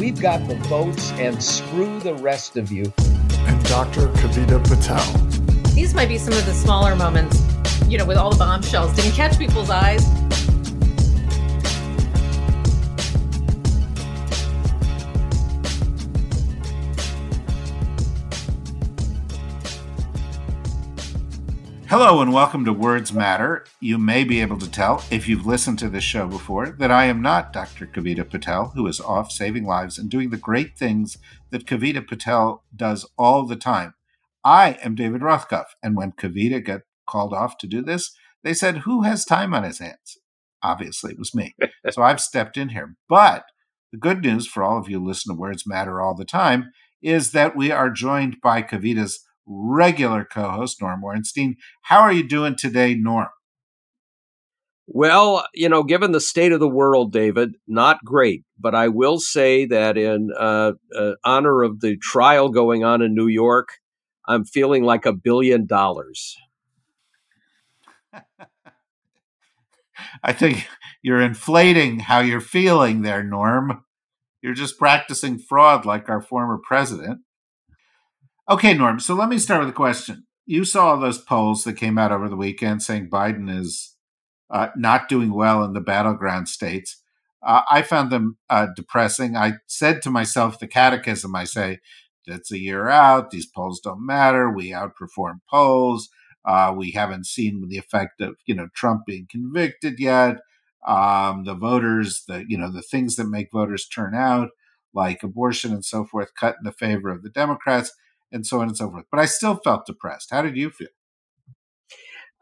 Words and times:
We've 0.00 0.18
got 0.18 0.48
the 0.48 0.54
votes 0.54 1.12
and 1.12 1.42
screw 1.42 2.00
the 2.00 2.14
rest 2.14 2.56
of 2.56 2.72
you. 2.72 2.90
And 3.40 3.64
Dr. 3.66 4.08
Kavita 4.08 4.66
Patel. 4.66 5.04
These 5.74 5.92
might 5.92 6.08
be 6.08 6.16
some 6.16 6.32
of 6.32 6.46
the 6.46 6.54
smaller 6.54 6.96
moments, 6.96 7.42
you 7.86 7.98
know, 7.98 8.06
with 8.06 8.16
all 8.16 8.30
the 8.30 8.38
bombshells. 8.38 8.96
Didn't 8.96 9.12
catch 9.12 9.38
people's 9.38 9.68
eyes. 9.68 10.02
Hello 21.90 22.22
and 22.22 22.32
welcome 22.32 22.64
to 22.66 22.72
Words 22.72 23.12
Matter. 23.12 23.64
You 23.80 23.98
may 23.98 24.22
be 24.22 24.40
able 24.40 24.58
to 24.58 24.70
tell, 24.70 25.02
if 25.10 25.26
you've 25.26 25.44
listened 25.44 25.80
to 25.80 25.88
this 25.88 26.04
show 26.04 26.28
before, 26.28 26.70
that 26.78 26.92
I 26.92 27.06
am 27.06 27.20
not 27.20 27.52
Dr. 27.52 27.84
Kavita 27.84 28.30
Patel, 28.30 28.70
who 28.76 28.86
is 28.86 29.00
off 29.00 29.32
saving 29.32 29.66
lives 29.66 29.98
and 29.98 30.08
doing 30.08 30.30
the 30.30 30.36
great 30.36 30.78
things 30.78 31.18
that 31.50 31.66
Kavita 31.66 32.06
Patel 32.06 32.62
does 32.76 33.10
all 33.18 33.44
the 33.44 33.56
time. 33.56 33.94
I 34.44 34.78
am 34.84 34.94
David 34.94 35.20
Rothkopf, 35.20 35.64
and 35.82 35.96
when 35.96 36.12
Kavita 36.12 36.64
got 36.64 36.82
called 37.08 37.34
off 37.34 37.58
to 37.58 37.66
do 37.66 37.82
this, 37.82 38.16
they 38.44 38.54
said, 38.54 38.78
Who 38.78 39.02
has 39.02 39.24
time 39.24 39.52
on 39.52 39.64
his 39.64 39.80
hands? 39.80 40.16
Obviously, 40.62 41.10
it 41.10 41.18
was 41.18 41.34
me. 41.34 41.56
so 41.90 42.02
I've 42.02 42.20
stepped 42.20 42.56
in 42.56 42.68
here. 42.68 42.94
But 43.08 43.46
the 43.90 43.98
good 43.98 44.22
news 44.22 44.46
for 44.46 44.62
all 44.62 44.78
of 44.78 44.88
you 44.88 45.00
who 45.00 45.08
listen 45.08 45.34
to 45.34 45.40
Words 45.40 45.64
Matter 45.66 46.00
all 46.00 46.14
the 46.14 46.24
time 46.24 46.70
is 47.02 47.32
that 47.32 47.56
we 47.56 47.72
are 47.72 47.90
joined 47.90 48.36
by 48.40 48.62
Kavita's 48.62 49.26
regular 49.50 50.24
co 50.24 50.48
host, 50.48 50.80
Norm 50.80 51.02
Ornstein. 51.02 51.56
How 51.82 52.00
are 52.00 52.12
you 52.12 52.22
doing 52.26 52.54
today, 52.56 52.94
Norm? 52.94 53.28
Well, 54.86 55.46
you 55.54 55.68
know, 55.68 55.82
given 55.82 56.12
the 56.12 56.20
state 56.20 56.52
of 56.52 56.60
the 56.60 56.68
world, 56.68 57.12
David, 57.12 57.56
not 57.68 58.04
great. 58.04 58.44
But 58.58 58.74
I 58.74 58.88
will 58.88 59.18
say 59.18 59.64
that 59.66 59.96
in 59.96 60.30
uh, 60.36 60.72
uh, 60.96 61.12
honor 61.24 61.62
of 61.62 61.80
the 61.80 61.96
trial 61.96 62.48
going 62.48 62.84
on 62.84 63.02
in 63.02 63.14
New 63.14 63.28
York, 63.28 63.68
I'm 64.26 64.44
feeling 64.44 64.84
like 64.84 65.06
a 65.06 65.12
billion 65.12 65.66
dollars. 65.66 66.36
I 70.22 70.32
think 70.32 70.68
you're 71.02 71.20
inflating 71.20 72.00
how 72.00 72.20
you're 72.20 72.40
feeling 72.40 73.02
there, 73.02 73.22
Norm. 73.22 73.84
You're 74.42 74.54
just 74.54 74.78
practicing 74.78 75.38
fraud 75.38 75.84
like 75.84 76.08
our 76.08 76.20
former 76.20 76.58
president. 76.58 77.20
Okay, 78.50 78.74
Norm. 78.74 78.98
So 78.98 79.14
let 79.14 79.28
me 79.28 79.38
start 79.38 79.60
with 79.60 79.68
a 79.68 79.72
question. 79.72 80.26
You 80.44 80.64
saw 80.64 80.96
those 80.96 81.18
polls 81.18 81.62
that 81.62 81.74
came 81.74 81.98
out 81.98 82.10
over 82.10 82.28
the 82.28 82.36
weekend 82.36 82.82
saying 82.82 83.08
Biden 83.08 83.48
is 83.48 83.94
uh, 84.50 84.68
not 84.76 85.08
doing 85.08 85.32
well 85.32 85.62
in 85.62 85.72
the 85.72 85.80
battleground 85.80 86.48
states. 86.48 87.00
Uh, 87.46 87.62
I 87.70 87.82
found 87.82 88.10
them 88.10 88.38
uh, 88.50 88.66
depressing. 88.74 89.36
I 89.36 89.54
said 89.68 90.02
to 90.02 90.10
myself, 90.10 90.58
the 90.58 90.66
catechism, 90.66 91.36
I 91.36 91.44
say, 91.44 91.78
it's 92.26 92.50
a 92.50 92.58
year 92.58 92.88
out. 92.88 93.30
These 93.30 93.46
polls 93.46 93.78
don't 93.78 94.04
matter. 94.04 94.50
We 94.50 94.72
outperform 94.72 95.40
polls. 95.48 96.08
Uh, 96.44 96.74
we 96.76 96.90
haven't 96.90 97.26
seen 97.26 97.68
the 97.68 97.78
effect 97.78 98.20
of 98.20 98.34
you 98.46 98.54
know 98.54 98.68
Trump 98.74 99.02
being 99.06 99.28
convicted 99.30 100.00
yet. 100.00 100.38
Um, 100.86 101.44
the 101.44 101.54
voters, 101.54 102.24
the 102.26 102.44
you 102.48 102.58
know 102.58 102.72
the 102.72 102.82
things 102.82 103.14
that 103.16 103.28
make 103.28 103.52
voters 103.52 103.86
turn 103.86 104.14
out, 104.14 104.50
like 104.92 105.22
abortion 105.22 105.72
and 105.72 105.84
so 105.84 106.04
forth, 106.04 106.34
cut 106.38 106.56
in 106.58 106.64
the 106.64 106.72
favor 106.72 107.10
of 107.10 107.22
the 107.22 107.30
Democrats 107.30 107.92
and 108.32 108.46
so 108.46 108.60
on 108.60 108.68
and 108.68 108.76
so 108.76 108.90
forth. 108.90 109.04
But 109.10 109.20
I 109.20 109.26
still 109.26 109.56
felt 109.56 109.86
depressed. 109.86 110.28
How 110.30 110.42
did 110.42 110.56
you 110.56 110.70
feel? 110.70 110.88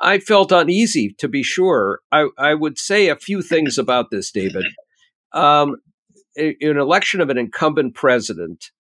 I 0.00 0.18
felt 0.18 0.52
uneasy, 0.52 1.14
to 1.18 1.28
be 1.28 1.42
sure. 1.42 2.00
I, 2.12 2.28
I 2.38 2.54
would 2.54 2.78
say 2.78 3.08
a 3.08 3.16
few 3.16 3.42
things 3.42 3.78
about 3.78 4.10
this, 4.10 4.30
David. 4.30 4.64
Um, 5.32 5.76
an 6.36 6.78
election 6.78 7.20
of 7.20 7.30
an 7.30 7.38
incumbent 7.38 7.94
president, 7.94 8.70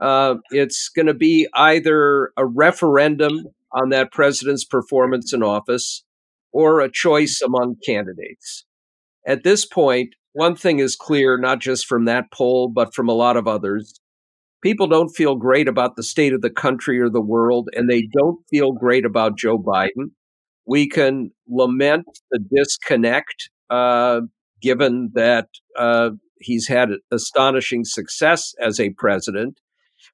uh, 0.00 0.36
it's 0.50 0.88
going 0.88 1.06
to 1.06 1.14
be 1.14 1.48
either 1.54 2.32
a 2.36 2.46
referendum 2.46 3.46
on 3.72 3.88
that 3.88 4.12
president's 4.12 4.64
performance 4.64 5.32
in 5.32 5.42
office 5.42 6.04
or 6.52 6.80
a 6.80 6.90
choice 6.90 7.40
among 7.44 7.76
candidates. 7.84 8.64
At 9.26 9.42
this 9.42 9.64
point, 9.64 10.14
one 10.32 10.54
thing 10.54 10.78
is 10.78 10.96
clear, 10.96 11.38
not 11.38 11.60
just 11.60 11.86
from 11.86 12.04
that 12.04 12.30
poll, 12.32 12.68
but 12.68 12.94
from 12.94 13.08
a 13.08 13.14
lot 13.14 13.36
of 13.36 13.48
others 13.48 14.00
people 14.62 14.86
don't 14.86 15.10
feel 15.10 15.34
great 15.36 15.68
about 15.68 15.96
the 15.96 16.02
state 16.02 16.32
of 16.32 16.40
the 16.40 16.50
country 16.50 17.00
or 17.00 17.10
the 17.10 17.20
world, 17.20 17.68
and 17.74 17.90
they 17.90 18.08
don't 18.12 18.38
feel 18.48 18.72
great 18.72 19.04
about 19.04 19.36
Joe 19.36 19.58
Biden. 19.58 20.12
We 20.66 20.88
can 20.88 21.32
lament 21.48 22.06
the 22.30 22.38
disconnect, 22.38 23.50
uh, 23.68 24.20
given 24.62 25.10
that 25.14 25.48
uh, 25.76 26.10
he's 26.38 26.68
had 26.68 26.90
astonishing 27.10 27.84
success 27.84 28.54
as 28.60 28.78
a 28.78 28.90
president, 28.90 29.58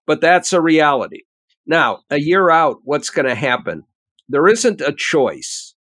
but 0.07 0.21
that's 0.21 0.53
a 0.53 0.61
reality. 0.61 1.21
Now, 1.67 2.01
a 2.11 2.19
year 2.19 2.51
out, 2.51 2.79
what's 2.85 3.11
going 3.11 3.29
to 3.29 3.35
happen? 3.35 3.83
There 4.29 4.49
isn't 4.49 4.81
a 4.81 4.95
choice. 4.97 5.75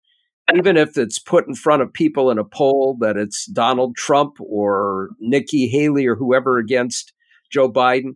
Even 0.54 0.78
if 0.78 0.96
it's 0.96 1.18
put 1.18 1.46
in 1.46 1.54
front 1.54 1.82
of 1.82 1.92
people 1.92 2.30
in 2.30 2.38
a 2.38 2.44
poll 2.44 2.96
that 3.00 3.18
it's 3.18 3.46
Donald 3.46 3.96
Trump 3.96 4.36
or 4.40 5.10
Nikki 5.20 5.68
Haley 5.68 6.06
or 6.06 6.14
whoever 6.14 6.58
against 6.58 7.12
Joe 7.50 7.70
Biden, 7.70 8.12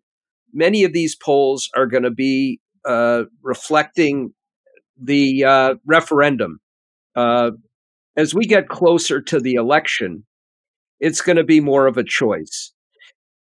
many 0.52 0.84
of 0.84 0.92
these 0.92 1.16
polls 1.16 1.68
are 1.76 1.86
going 1.86 2.02
to 2.02 2.10
be 2.10 2.60
uh, 2.84 3.24
reflecting 3.42 4.32
the 5.00 5.44
uh, 5.44 5.74
referendum. 5.86 6.58
Uh, 7.16 7.52
as 8.16 8.34
we 8.34 8.46
get 8.46 8.68
closer 8.68 9.20
to 9.20 9.40
the 9.40 9.54
election, 9.54 10.24
it's 11.00 11.20
going 11.20 11.36
to 11.36 11.44
be 11.44 11.60
more 11.60 11.86
of 11.86 11.96
a 11.96 12.04
choice. 12.04 12.72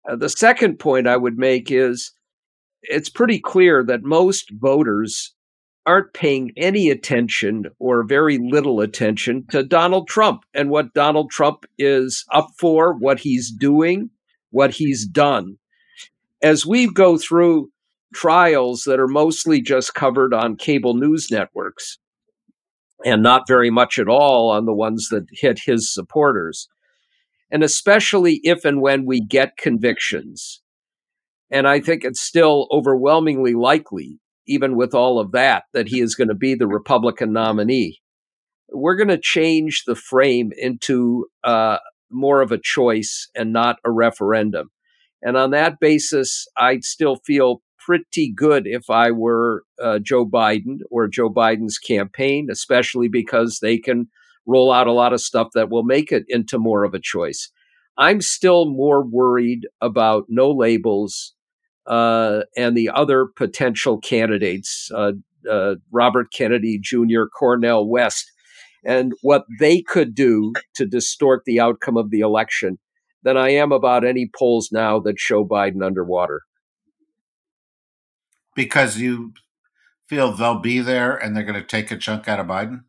Uh, 0.10 0.16
the 0.16 0.30
second 0.30 0.80
point 0.80 1.08
I 1.08 1.18
would 1.18 1.38
make 1.38 1.72
is 1.72 2.12
it's 2.84 3.10
pretty 3.10 3.40
clear 3.40 3.84
that 3.84 4.04
most 4.04 4.50
voters 4.52 5.36
aren't 5.86 6.14
paying 6.14 6.52
any 6.58 6.90
attention 6.90 7.66
or 7.80 8.04
very 8.04 8.38
little 8.38 8.82
attention 8.82 9.46
to 9.50 9.64
Donald 9.64 10.08
Trump 10.08 10.44
and 10.54 10.70
what 10.70 10.94
Donald 10.94 11.32
Trump 11.32 11.66
is 11.78 12.24
up 12.32 12.50
for, 12.58 12.94
what 12.94 13.20
he's 13.20 13.52
doing, 13.52 14.10
what 14.52 14.72
he's 14.72 15.06
done 15.06 15.58
as 16.42 16.66
we 16.66 16.92
go 16.92 17.18
through 17.18 17.70
trials 18.14 18.84
that 18.84 19.00
are 19.00 19.08
mostly 19.08 19.62
just 19.62 19.94
covered 19.94 20.34
on 20.34 20.56
cable 20.56 20.94
news 20.94 21.30
networks 21.32 21.98
and 23.06 23.24
not 23.24 23.48
very 23.48 23.70
much 23.70 23.98
at 23.98 24.08
all 24.08 24.50
on 24.50 24.66
the 24.66 24.74
ones 24.74 25.08
that 25.10 25.26
hit 25.32 25.60
his 25.66 25.92
supporters, 25.92 26.68
and 27.50 27.64
especially 27.64 28.40
if 28.44 28.66
and 28.66 28.82
when 28.82 29.06
we 29.06 29.22
get 29.22 29.58
convictions. 29.58 30.62
And 31.50 31.68
I 31.68 31.80
think 31.80 32.04
it's 32.04 32.22
still 32.22 32.68
overwhelmingly 32.72 33.54
likely, 33.54 34.20
even 34.48 34.76
with 34.76 34.94
all 34.94 35.20
of 35.20 35.32
that, 35.32 35.64
that 35.74 35.88
he 35.88 36.00
is 36.00 36.16
going 36.16 36.30
to 36.30 36.36
be 36.36 36.56
the 36.56 36.68
Republican 36.68 37.34
nominee. 37.34 38.00
We're 38.70 38.96
going 38.96 39.10
to 39.10 39.18
change 39.18 39.84
the 39.86 39.96
frame 39.96 40.52
into 40.58 41.26
uh, 41.44 41.78
more 42.10 42.42
of 42.42 42.52
a 42.52 42.60
choice 42.62 43.30
and 43.36 43.52
not 43.52 43.78
a 43.84 43.92
referendum. 43.92 44.70
And 45.22 45.38
on 45.38 45.52
that 45.52 45.80
basis, 45.80 46.48
I'd 46.58 46.84
still 46.84 47.18
feel 47.18 47.62
pretty 47.78 48.32
good 48.32 48.68
if 48.68 48.90
I 48.90 49.12
were 49.12 49.64
uh, 49.82 50.00
Joe 50.00 50.26
Biden 50.26 50.80
or 50.90 51.08
Joe 51.08 51.30
Biden's 51.30 51.78
campaign, 51.78 52.48
especially 52.52 53.08
because 53.08 53.60
they 53.62 53.78
can 53.78 54.08
roll 54.46 54.72
out 54.72 54.88
a 54.88 54.92
lot 54.94 55.14
of 55.14 55.22
stuff 55.22 55.50
that 55.54 55.70
will 55.70 55.84
make 55.84 56.12
it 56.12 56.24
into 56.28 56.58
more 56.58 56.84
of 56.84 56.94
a 56.94 57.00
choice. 57.00 57.52
I'm 57.98 58.22
still 58.22 58.66
more 58.66 59.04
worried 59.04 59.68
about 59.82 60.26
no 60.30 60.50
labels 60.50 61.34
uh, 61.86 62.42
and 62.56 62.76
the 62.76 62.90
other 62.90 63.28
potential 63.36 64.00
candidates, 64.00 64.90
uh, 64.96 65.14
uh, 65.50 65.76
Robert 65.92 66.32
Kennedy 66.32 66.80
Jr., 66.80 67.24
Cornel 67.38 67.90
West, 67.90 68.32
and 68.86 69.14
what 69.22 69.46
they 69.60 69.82
could 69.82 70.16
do 70.16 70.54
to 70.76 70.86
distort 70.86 71.44
the 71.46 71.60
outcome 71.60 71.98
of 71.98 72.10
the 72.10 72.20
election 72.20 72.80
than 73.24 73.38
I 73.38 73.52
am 73.52 73.72
about 73.72 74.06
any 74.06 74.30
polls 74.34 74.70
now 74.72 75.00
that 75.00 75.20
show 75.20 75.46
Biden 75.46 75.86
underwater. 75.86 76.42
Because 78.56 78.98
you 78.98 79.34
feel 80.08 80.34
they'll 80.34 80.60
be 80.60 80.80
there 80.80 81.16
and 81.16 81.36
they're 81.36 81.44
going 81.44 81.62
to 81.62 81.66
take 81.66 81.92
a 81.92 81.98
chunk 81.98 82.28
out 82.28 82.40
of 82.40 82.48
Biden? 82.48 82.82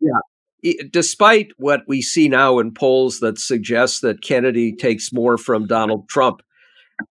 Yeah. 0.00 0.72
Despite 0.90 1.52
what 1.56 1.82
we 1.86 2.02
see 2.02 2.28
now 2.28 2.58
in 2.58 2.74
polls 2.74 3.20
that 3.20 3.38
suggest 3.38 4.02
that 4.02 4.22
Kennedy 4.22 4.74
takes 4.74 5.12
more 5.12 5.38
from 5.38 5.66
Donald 5.66 6.08
Trump, 6.08 6.42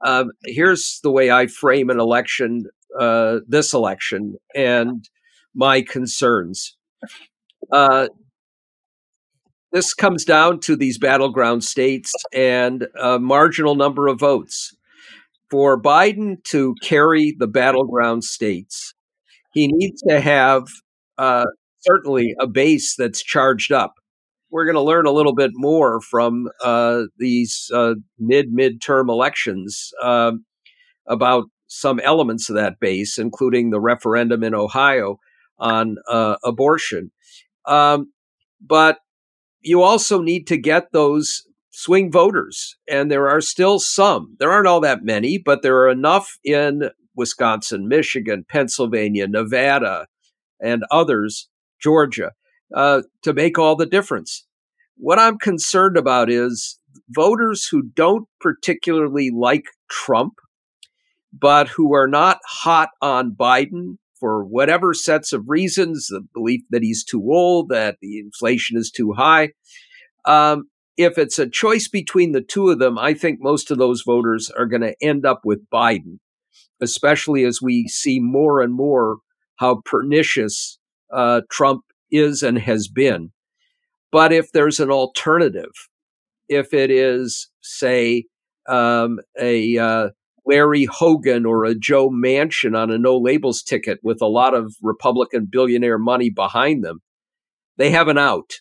um, 0.06 0.32
here's 0.44 1.00
the 1.04 1.12
way 1.12 1.32
I 1.32 1.48
frame 1.48 1.90
an 1.90 2.00
election, 2.00 2.66
uh, 3.00 3.40
this 3.48 3.74
election, 3.74 4.36
and 4.54 5.08
my 5.56 5.82
concerns. 5.82 6.76
Uh, 7.72 8.08
this 9.72 9.94
comes 9.94 10.26
down 10.26 10.60
to 10.62 10.76
these 10.76 10.98
battleground 10.98 11.64
states 11.64 12.12
and 12.34 12.88
a 13.00 13.20
marginal 13.20 13.76
number 13.76 14.08
of 14.08 14.20
votes. 14.20 14.76
For 15.50 15.82
Biden 15.82 16.44
to 16.46 16.76
carry 16.84 17.36
the 17.38 17.48
battleground 17.48 18.24
states, 18.24 18.94
he 19.54 19.68
needs 19.68 20.02
to 20.08 20.20
have 20.20 20.64
uh, 21.18 21.46
certainly 21.80 22.36
a 22.40 22.48
base 22.48 22.96
that's 22.96 23.24
charged 23.24 23.72
up. 23.72 23.94
We're 24.52 24.66
going 24.66 24.76
to 24.76 24.82
learn 24.82 25.06
a 25.06 25.12
little 25.12 25.34
bit 25.34 25.52
more 25.54 26.02
from 26.02 26.50
uh, 26.64 27.04
these 27.18 27.70
uh, 27.74 27.96
mid 28.18 28.54
midterm 28.54 29.10
elections 29.10 29.92
um, 30.04 30.46
about 31.08 31.46
some 31.68 32.00
elements 32.00 32.50
of 32.50 32.56
that 32.56 32.80
base, 32.80 33.18
including 33.18 33.70
the 33.70 33.80
referendum 33.80 34.44
in 34.44 34.56
Ohio 34.56 35.20
on 35.60 35.98
uh, 36.08 36.38
abortion. 36.44 37.12
Um, 37.66 38.12
but 38.62 38.98
you 39.62 39.82
also 39.82 40.22
need 40.22 40.48
to 40.48 40.58
get 40.58 40.92
those 40.92 41.44
swing 41.72 42.12
voters, 42.12 42.76
and 42.88 43.12
there 43.12 43.30
are 43.30 43.42
still 43.42 43.80
some. 43.80 44.36
There 44.40 44.52
aren't 44.52 44.68
all 44.68 44.82
that 44.82 45.04
many, 45.04 45.38
but 45.38 45.62
there 45.62 45.78
are 45.78 45.90
enough 45.90 46.38
in 46.44 46.90
Wisconsin, 47.16 47.88
Michigan, 47.88 48.46
Pennsylvania, 48.48 49.28
Nevada, 49.28 50.08
and 50.62 50.84
others, 50.92 51.50
Georgia, 51.82 52.32
uh, 52.76 53.04
to 53.24 53.34
make 53.34 53.58
all 53.58 53.76
the 53.76 53.86
difference. 53.86 54.46
What 54.98 55.20
I'm 55.20 55.38
concerned 55.38 55.98
about 55.98 56.30
is 56.30 56.80
voters 57.10 57.68
who 57.68 57.84
don't 57.84 58.28
particularly 58.40 59.32
like 59.32 59.66
Trump, 59.90 60.34
but 61.32 61.70
who 61.70 61.94
are 61.94 62.08
not 62.08 62.40
hot 62.46 62.90
on 63.02 63.32
Biden 63.32 63.98
for 64.20 64.44
whatever 64.44 64.94
sets 64.94 65.34
of 65.34 65.46
reasons 65.48 66.08
the 66.08 66.22
belief 66.34 66.62
that 66.70 66.84
he's 66.84 67.04
too 67.04 67.24
old, 67.32 67.70
that 67.70 67.98
the 68.02 68.20
inflation 68.20 68.78
is 68.78 68.92
too 68.92 69.14
high. 69.14 69.52
Um, 70.26 70.70
if 70.98 71.18
it's 71.18 71.40
a 71.40 71.50
choice 71.50 71.88
between 71.88 72.34
the 72.34 72.42
two 72.42 72.70
of 72.70 72.80
them, 72.80 72.98
I 72.98 73.14
think 73.14 73.40
most 73.42 73.72
of 73.72 73.78
those 73.78 74.04
voters 74.06 74.50
are 74.50 74.66
going 74.66 74.82
to 74.82 74.96
end 75.02 75.26
up 75.26 75.42
with 75.46 75.70
Biden 75.70 76.20
especially 76.82 77.44
as 77.44 77.62
we 77.62 77.88
see 77.88 78.20
more 78.20 78.62
and 78.62 78.74
more 78.74 79.18
how 79.58 79.82
pernicious 79.86 80.80
uh, 81.14 81.42
Trump 81.50 81.84
is 82.12 82.44
and 82.44 82.58
has 82.60 82.88
been. 82.88 83.32
But 84.12 84.32
if 84.32 84.52
there's 84.52 84.80
an 84.80 84.90
alternative, 84.90 85.72
if 86.48 86.74
it 86.74 86.90
is, 86.90 87.50
say, 87.62 88.26
um, 88.68 89.20
a 89.40 89.78
uh, 89.78 90.10
Larry 90.46 90.86
Hogan 90.86 91.46
or 91.46 91.66
a 91.66 91.76
Joe 91.76 92.10
Manchin 92.10 92.78
on 92.78 92.92
a 92.92 92.98
no 92.98 93.18
labels 93.18 93.62
ticket 93.62 94.00
with 94.04 94.22
a 94.22 94.28
lot 94.28 94.54
of 94.54 94.76
Republican 94.82 95.48
billionaire 95.50 95.98
money 95.98 96.30
behind 96.30 96.84
them, 96.84 97.02
they 97.78 97.92
have 97.92 98.08
an 98.08 98.18
out. 98.18 98.54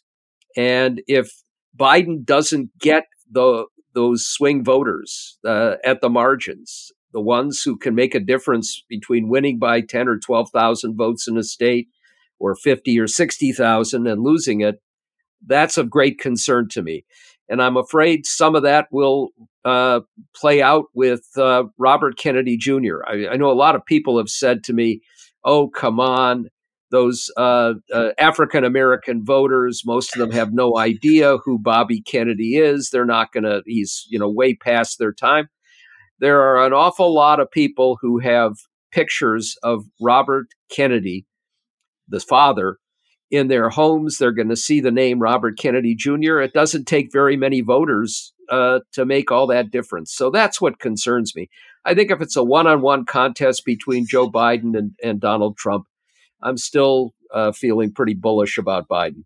And 0.56 1.02
if 1.06 1.30
Biden 1.76 2.24
doesn't 2.24 2.78
get 2.78 3.04
the 3.30 3.66
those 3.94 4.26
swing 4.26 4.62
voters 4.62 5.38
uh, 5.44 5.74
at 5.84 6.00
the 6.00 6.08
margins, 6.08 6.92
the 7.12 7.20
ones 7.20 7.62
who 7.62 7.76
can 7.76 7.94
make 7.94 8.14
a 8.14 8.20
difference 8.20 8.84
between 8.88 9.28
winning 9.28 9.58
by 9.58 9.80
10 9.80 10.08
or 10.08 10.18
12,000 10.18 10.96
votes 10.96 11.26
in 11.26 11.36
a 11.36 11.42
state 11.42 11.88
or 12.38 12.54
50 12.54 12.98
or 13.00 13.06
60,000 13.06 14.06
and 14.06 14.22
losing 14.22 14.60
it, 14.60 14.80
that's 15.44 15.78
of 15.78 15.90
great 15.90 16.18
concern 16.18 16.68
to 16.68 16.82
me. 16.82 17.04
And 17.48 17.62
I'm 17.62 17.76
afraid 17.76 18.26
some 18.26 18.54
of 18.54 18.62
that 18.62 18.88
will 18.90 19.30
uh, 19.68 20.00
play 20.34 20.62
out 20.62 20.86
with 20.94 21.26
uh, 21.36 21.64
Robert 21.78 22.16
Kennedy 22.18 22.56
Jr. 22.56 23.04
I, 23.06 23.28
I, 23.28 23.36
know 23.36 23.50
a 23.50 23.52
lot 23.52 23.76
of 23.76 23.84
people 23.84 24.16
have 24.18 24.28
said 24.28 24.64
to 24.64 24.72
me, 24.72 25.00
oh, 25.44 25.68
come 25.68 26.00
on, 26.00 26.46
those 26.90 27.30
uh, 27.36 27.74
uh 27.92 28.10
African 28.18 28.64
American 28.64 29.24
voters, 29.24 29.82
most 29.84 30.14
of 30.14 30.20
them 30.20 30.30
have 30.30 30.52
no 30.52 30.78
idea 30.78 31.36
who 31.44 31.58
Bobby 31.58 32.00
Kennedy 32.00 32.56
is. 32.56 32.90
They're 32.90 33.04
not 33.04 33.32
going 33.32 33.44
to, 33.44 33.62
he's, 33.66 34.06
you 34.08 34.18
know, 34.18 34.30
way 34.30 34.54
past 34.54 34.98
their 34.98 35.12
time 35.12 35.48
there 36.20 36.40
are 36.40 36.66
an 36.66 36.72
awful 36.72 37.12
lot 37.14 37.40
of 37.40 37.50
people 37.50 37.98
who 38.00 38.18
have 38.18 38.54
pictures 38.90 39.56
of 39.62 39.84
Robert 40.00 40.48
Kennedy, 40.70 41.26
the 42.08 42.20
father, 42.20 42.78
in 43.30 43.48
their 43.48 43.68
homes. 43.68 44.18
They're 44.18 44.32
going 44.32 44.48
to 44.48 44.56
see 44.56 44.80
the 44.80 44.90
name 44.90 45.20
Robert 45.20 45.58
Kennedy 45.58 45.94
Jr. 45.94 46.40
It 46.40 46.52
doesn't 46.52 46.86
take 46.86 47.12
very 47.12 47.36
many 47.36 47.60
voters 47.60 48.32
uh, 48.48 48.80
to 48.92 49.04
make 49.04 49.30
all 49.30 49.46
that 49.48 49.70
difference. 49.70 50.12
So 50.12 50.30
that's 50.30 50.60
what 50.60 50.78
concerns 50.78 51.34
me. 51.34 51.48
I 51.84 51.94
think 51.94 52.10
if 52.10 52.20
it's 52.20 52.36
a 52.36 52.44
one 52.44 52.66
on 52.66 52.80
one 52.80 53.04
contest 53.04 53.64
between 53.64 54.06
Joe 54.06 54.30
Biden 54.30 54.76
and, 54.76 54.92
and 55.02 55.20
Donald 55.20 55.56
Trump, 55.56 55.86
I'm 56.42 56.56
still 56.56 57.14
uh, 57.32 57.52
feeling 57.52 57.92
pretty 57.92 58.14
bullish 58.14 58.58
about 58.58 58.88
Biden. 58.88 59.24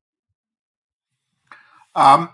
Um, 1.94 2.30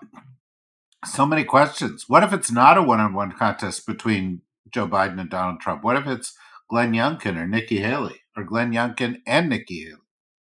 so 1.05 1.27
many 1.27 1.45
questions. 1.45 2.05
What 2.09 2.23
if 2.23 2.33
it's 2.33 2.51
not 2.51 2.79
a 2.79 2.83
one 2.83 3.01
on 3.01 3.13
one 3.13 3.33
contest 3.33 3.87
between 3.87 4.43
Joe 4.71 4.87
Biden 4.87 5.21
and 5.21 5.31
Donald 5.31 5.61
Trump? 5.61 5.83
What 5.83 5.97
if 5.97 6.07
it's 6.07 6.35
Glenn 6.69 6.93
Youngkin 6.93 7.37
or 7.37 7.47
Nikki 7.47 7.79
Haley 7.79 8.21
or 8.37 8.45
Glenn 8.45 8.73
Youngkin 8.73 9.21
and 9.27 9.49
Nikki 9.49 9.85
Haley? 9.85 9.99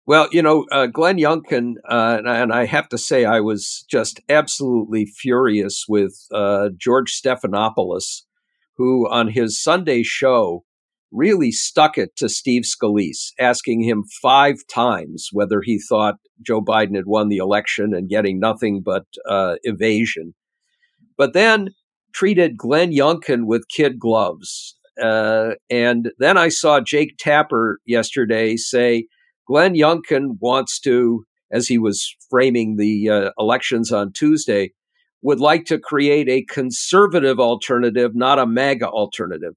Well, 0.07 0.29
you 0.31 0.41
know, 0.41 0.65
uh, 0.71 0.85
Glenn 0.87 1.17
Youngkin, 1.17 1.73
uh, 1.83 2.21
and 2.23 2.53
I 2.53 2.63
have 2.63 2.87
to 2.89 2.97
say, 2.97 3.25
I 3.25 3.41
was 3.41 3.83
just 3.91 4.21
absolutely 4.29 5.05
furious 5.05 5.83
with 5.87 6.15
uh, 6.33 6.69
George 6.77 7.11
Stephanopoulos, 7.11 8.21
who 8.77 9.09
on 9.09 9.27
his 9.27 9.61
Sunday 9.61 10.03
show 10.03 10.63
really 11.11 11.51
stuck 11.51 11.97
it 11.97 12.15
to 12.15 12.29
Steve 12.29 12.63
Scalise, 12.63 13.33
asking 13.37 13.81
him 13.81 14.05
five 14.21 14.59
times 14.73 15.27
whether 15.33 15.61
he 15.61 15.77
thought 15.77 16.15
Joe 16.41 16.61
Biden 16.61 16.95
had 16.95 17.05
won 17.05 17.27
the 17.27 17.37
election 17.37 17.93
and 17.93 18.07
getting 18.07 18.39
nothing 18.39 18.81
but 18.83 19.03
uh, 19.27 19.55
evasion. 19.63 20.33
But 21.17 21.33
then 21.33 21.71
treated 22.13 22.55
Glenn 22.57 22.93
Youngkin 22.93 23.45
with 23.45 23.67
kid 23.67 23.99
gloves. 23.99 24.77
Uh, 25.01 25.55
and 25.69 26.11
then 26.17 26.37
I 26.37 26.47
saw 26.47 26.79
Jake 26.79 27.17
Tapper 27.19 27.79
yesterday 27.85 28.55
say 28.55 29.07
Glenn 29.47 29.75
Youngkin 29.75 30.37
wants 30.39 30.79
to, 30.81 31.25
as 31.51 31.67
he 31.67 31.77
was 31.77 32.15
framing 32.29 32.75
the 32.75 33.09
uh, 33.09 33.31
elections 33.39 33.91
on 33.91 34.11
Tuesday, 34.11 34.73
would 35.21 35.39
like 35.39 35.65
to 35.65 35.79
create 35.79 36.29
a 36.29 36.45
conservative 36.45 37.39
alternative, 37.39 38.11
not 38.13 38.39
a 38.39 38.45
MAGA 38.45 38.87
alternative. 38.87 39.53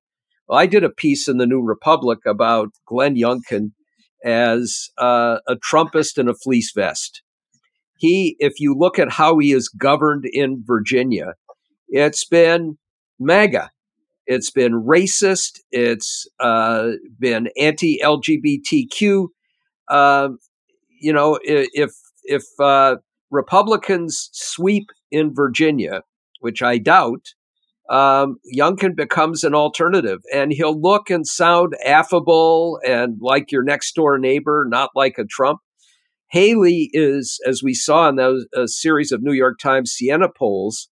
Well, 0.48 0.58
I 0.58 0.66
did 0.66 0.84
a 0.84 0.90
piece 0.90 1.28
in 1.28 1.38
the 1.38 1.46
New 1.46 1.60
Republic 1.60 2.20
about 2.26 2.68
Glenn 2.86 3.16
Youngkin 3.16 3.72
as 4.24 4.88
uh, 4.98 5.38
a 5.46 5.56
Trumpist 5.56 6.18
in 6.18 6.28
a 6.28 6.34
fleece 6.34 6.72
vest. 6.74 7.22
He, 7.98 8.36
if 8.38 8.54
you 8.58 8.74
look 8.74 8.98
at 8.98 9.12
how 9.12 9.38
he 9.38 9.52
is 9.52 9.68
governed 9.68 10.24
in 10.24 10.62
Virginia, 10.64 11.34
it's 11.88 12.24
been 12.24 12.78
MAGA. 13.18 13.70
It's 14.26 14.50
been 14.50 14.72
racist. 14.72 15.58
It's 15.70 16.26
uh, 16.38 16.92
been 17.18 17.48
anti-LGBTQ. 17.58 19.26
Uh, 19.90 20.28
you 21.00 21.12
know, 21.12 21.38
if 21.42 21.90
if 22.24 22.44
uh, 22.60 22.96
Republicans 23.30 24.30
sweep 24.32 24.88
in 25.10 25.34
Virginia, 25.34 26.02
which 26.40 26.62
I 26.62 26.78
doubt, 26.78 27.26
um, 27.90 28.36
Youngkin 28.56 28.94
becomes 28.94 29.42
an 29.42 29.54
alternative, 29.54 30.20
and 30.32 30.52
he'll 30.52 30.80
look 30.80 31.10
and 31.10 31.26
sound 31.26 31.74
affable 31.84 32.78
and 32.86 33.18
like 33.20 33.50
your 33.50 33.64
next 33.64 33.94
door 33.94 34.18
neighbor, 34.18 34.64
not 34.68 34.90
like 34.94 35.18
a 35.18 35.24
Trump. 35.24 35.58
Haley 36.30 36.90
is, 36.92 37.40
as 37.44 37.60
we 37.62 37.74
saw 37.74 38.08
in 38.08 38.14
those 38.14 38.46
a 38.54 38.68
series 38.68 39.10
of 39.10 39.22
New 39.22 39.32
York 39.32 39.58
Times 39.58 39.90
Siena 39.90 40.28
polls, 40.28 40.88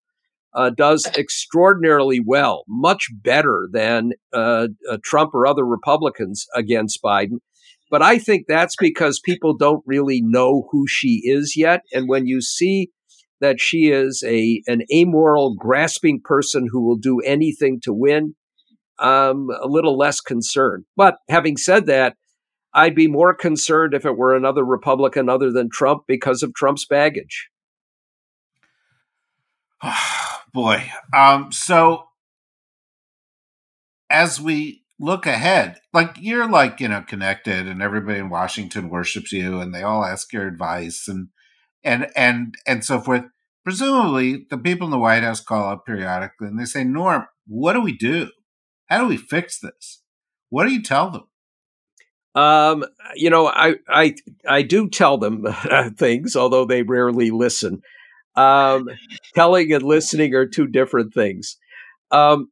uh, 0.54 0.70
does 0.70 1.06
extraordinarily 1.18 2.20
well, 2.24 2.64
much 2.66 3.08
better 3.12 3.68
than 3.70 4.12
uh, 4.32 4.68
uh, 4.90 4.96
Trump 5.04 5.34
or 5.34 5.46
other 5.46 5.66
Republicans 5.66 6.46
against 6.54 7.02
Biden. 7.02 7.40
But 7.90 8.02
I 8.02 8.18
think 8.18 8.46
that's 8.46 8.76
because 8.78 9.20
people 9.20 9.56
don't 9.56 9.82
really 9.86 10.20
know 10.22 10.68
who 10.70 10.86
she 10.88 11.20
is 11.24 11.54
yet. 11.56 11.82
And 11.92 12.08
when 12.08 12.26
you 12.26 12.40
see 12.40 12.90
that 13.40 13.60
she 13.60 13.90
is 13.90 14.24
a 14.26 14.62
an 14.66 14.82
amoral, 14.92 15.54
grasping 15.54 16.20
person 16.22 16.68
who 16.70 16.84
will 16.84 16.96
do 16.96 17.20
anything 17.20 17.80
to 17.82 17.92
win, 17.92 18.34
I'm 18.98 19.48
a 19.50 19.66
little 19.66 19.96
less 19.96 20.20
concerned. 20.20 20.84
But 20.96 21.18
having 21.28 21.56
said 21.56 21.86
that, 21.86 22.16
I'd 22.74 22.94
be 22.94 23.08
more 23.08 23.34
concerned 23.34 23.94
if 23.94 24.04
it 24.04 24.16
were 24.16 24.34
another 24.34 24.64
Republican 24.64 25.28
other 25.28 25.52
than 25.52 25.70
Trump 25.70 26.02
because 26.06 26.42
of 26.42 26.54
Trump's 26.54 26.86
baggage. 26.86 27.48
Boy. 30.52 30.90
Um, 31.14 31.52
so 31.52 32.08
as 34.10 34.40
we 34.40 34.82
look 34.98 35.26
ahead, 35.26 35.78
like 35.92 36.16
you're 36.18 36.48
like, 36.48 36.80
you 36.80 36.88
know, 36.88 37.02
connected 37.02 37.66
and 37.66 37.82
everybody 37.82 38.18
in 38.18 38.30
Washington 38.30 38.88
worships 38.88 39.32
you 39.32 39.60
and 39.60 39.74
they 39.74 39.82
all 39.82 40.04
ask 40.04 40.32
your 40.32 40.46
advice 40.46 41.06
and 41.08 41.28
and 41.84 42.08
and 42.16 42.54
and 42.66 42.84
so 42.84 43.00
forth. 43.00 43.24
Presumably 43.64 44.46
the 44.48 44.58
people 44.58 44.86
in 44.86 44.90
the 44.90 44.98
White 44.98 45.22
House 45.22 45.40
call 45.40 45.70
up 45.70 45.84
periodically 45.84 46.48
and 46.48 46.58
they 46.58 46.64
say, 46.64 46.84
Norm, 46.84 47.26
what 47.46 47.74
do 47.74 47.80
we 47.80 47.96
do? 47.96 48.30
How 48.86 49.00
do 49.00 49.06
we 49.06 49.16
fix 49.16 49.58
this? 49.58 50.02
What 50.50 50.64
do 50.66 50.72
you 50.72 50.82
tell 50.82 51.10
them? 51.10 51.24
Um, 52.34 52.84
you 53.14 53.30
know, 53.30 53.48
I 53.48 53.76
I 53.88 54.14
I 54.46 54.62
do 54.62 54.88
tell 54.88 55.18
them 55.18 55.46
things, 55.96 56.36
although 56.36 56.64
they 56.64 56.82
rarely 56.82 57.30
listen. 57.30 57.82
Um, 58.36 58.90
telling 59.34 59.72
and 59.72 59.82
listening 59.82 60.34
are 60.34 60.46
two 60.46 60.66
different 60.66 61.14
things. 61.14 61.56
Um, 62.10 62.50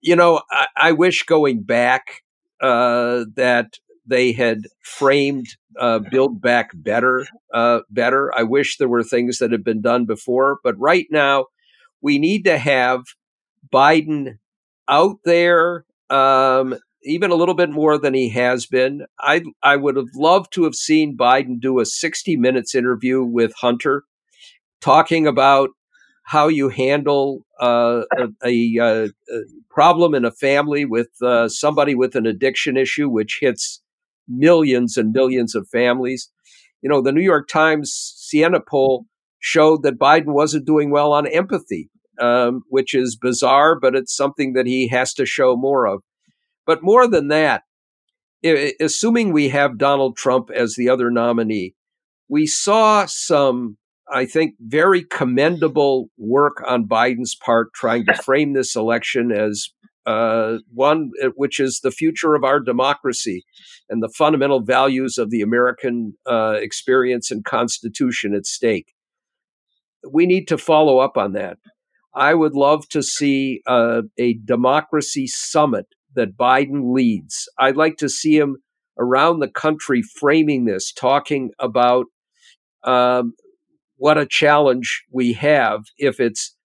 you 0.00 0.16
know, 0.16 0.42
I, 0.50 0.66
I, 0.76 0.92
wish 0.92 1.24
going 1.24 1.62
back 1.62 2.22
uh, 2.60 3.24
that 3.34 3.74
they 4.06 4.32
had 4.32 4.62
framed 4.82 5.46
uh, 5.78 5.98
Build 5.98 6.40
Back 6.40 6.70
Better 6.74 7.26
uh, 7.52 7.80
better. 7.90 8.32
I 8.36 8.42
wish 8.42 8.76
there 8.76 8.88
were 8.88 9.04
things 9.04 9.38
that 9.38 9.52
had 9.52 9.64
been 9.64 9.80
done 9.80 10.04
before, 10.04 10.58
but 10.64 10.78
right 10.78 11.06
now 11.10 11.46
we 12.00 12.18
need 12.18 12.44
to 12.44 12.58
have 12.58 13.02
Biden 13.72 14.38
out 14.88 15.18
there, 15.24 15.84
um, 16.08 16.76
even 17.04 17.30
a 17.30 17.36
little 17.36 17.54
bit 17.54 17.70
more 17.70 17.98
than 17.98 18.14
he 18.14 18.28
has 18.30 18.66
been. 18.66 19.06
I 19.18 19.42
I 19.62 19.76
would 19.76 19.96
have 19.96 20.08
loved 20.14 20.52
to 20.54 20.64
have 20.64 20.74
seen 20.74 21.16
Biden 21.16 21.60
do 21.60 21.78
a 21.78 21.86
60 21.86 22.36
minutes 22.36 22.74
interview 22.74 23.22
with 23.22 23.52
Hunter 23.60 24.04
talking 24.80 25.26
about 25.26 25.70
how 26.30 26.46
you 26.46 26.68
handle 26.68 27.44
uh, 27.60 28.02
a, 28.16 28.28
a, 28.44 28.78
uh, 28.78 29.08
a, 29.34 29.40
problem 29.68 30.14
in 30.14 30.24
a 30.24 30.30
family 30.30 30.84
with 30.84 31.08
uh, 31.22 31.48
somebody 31.48 31.96
with 31.96 32.14
an 32.14 32.24
addiction 32.24 32.76
issue, 32.76 33.08
which 33.08 33.38
hits 33.40 33.82
millions 34.28 34.96
and 34.96 35.12
millions 35.12 35.56
of 35.56 35.66
families. 35.68 36.30
You 36.82 36.88
know, 36.88 37.02
the 37.02 37.10
New 37.10 37.20
York 37.20 37.48
Times 37.48 38.14
Siena 38.16 38.60
poll 38.60 39.06
showed 39.40 39.82
that 39.82 39.98
Biden 39.98 40.32
wasn't 40.32 40.66
doing 40.66 40.92
well 40.92 41.12
on 41.12 41.26
empathy, 41.26 41.90
um, 42.20 42.62
which 42.68 42.94
is 42.94 43.18
bizarre, 43.20 43.76
but 43.76 43.96
it's 43.96 44.14
something 44.14 44.52
that 44.52 44.66
he 44.66 44.86
has 44.86 45.12
to 45.14 45.26
show 45.26 45.56
more 45.56 45.84
of. 45.84 46.00
But 46.64 46.80
more 46.80 47.08
than 47.08 47.26
that, 47.26 47.64
assuming 48.78 49.32
we 49.32 49.48
have 49.48 49.78
Donald 49.78 50.16
Trump 50.16 50.48
as 50.54 50.76
the 50.76 50.90
other 50.90 51.10
nominee, 51.10 51.74
we 52.28 52.46
saw 52.46 53.06
some 53.06 53.78
I 54.12 54.26
think, 54.26 54.54
very 54.60 55.04
commendable 55.04 56.10
work 56.18 56.62
on 56.66 56.86
Biden's 56.86 57.34
part 57.34 57.72
trying 57.74 58.06
to 58.06 58.14
frame 58.14 58.52
this 58.52 58.74
election 58.74 59.30
as 59.32 59.68
uh, 60.06 60.58
one 60.72 61.10
uh, 61.22 61.28
which 61.36 61.60
is 61.60 61.80
the 61.82 61.90
future 61.90 62.34
of 62.34 62.42
our 62.42 62.58
democracy 62.58 63.44
and 63.88 64.02
the 64.02 64.08
fundamental 64.08 64.60
values 64.60 65.18
of 65.18 65.30
the 65.30 65.42
American 65.42 66.14
uh, 66.26 66.56
experience 66.58 67.30
and 67.30 67.44
Constitution 67.44 68.34
at 68.34 68.46
stake. 68.46 68.94
We 70.10 70.26
need 70.26 70.48
to 70.48 70.58
follow 70.58 70.98
up 70.98 71.16
on 71.16 71.34
that. 71.34 71.58
I 72.14 72.34
would 72.34 72.54
love 72.54 72.88
to 72.88 73.02
see 73.02 73.60
uh, 73.66 74.02
a 74.18 74.34
democracy 74.44 75.26
summit 75.26 75.86
that 76.14 76.36
Biden 76.36 76.92
leads. 76.94 77.48
I'd 77.58 77.76
like 77.76 77.96
to 77.98 78.08
see 78.08 78.36
him 78.36 78.56
around 78.98 79.38
the 79.38 79.48
country 79.48 80.02
framing 80.02 80.64
this, 80.64 80.92
talking 80.92 81.50
about 81.58 82.06
um, 82.82 83.34
what 84.00 84.16
a 84.16 84.24
challenge 84.24 85.04
we 85.12 85.34
have 85.34 85.82
if 85.98 86.20
it's 86.20 86.56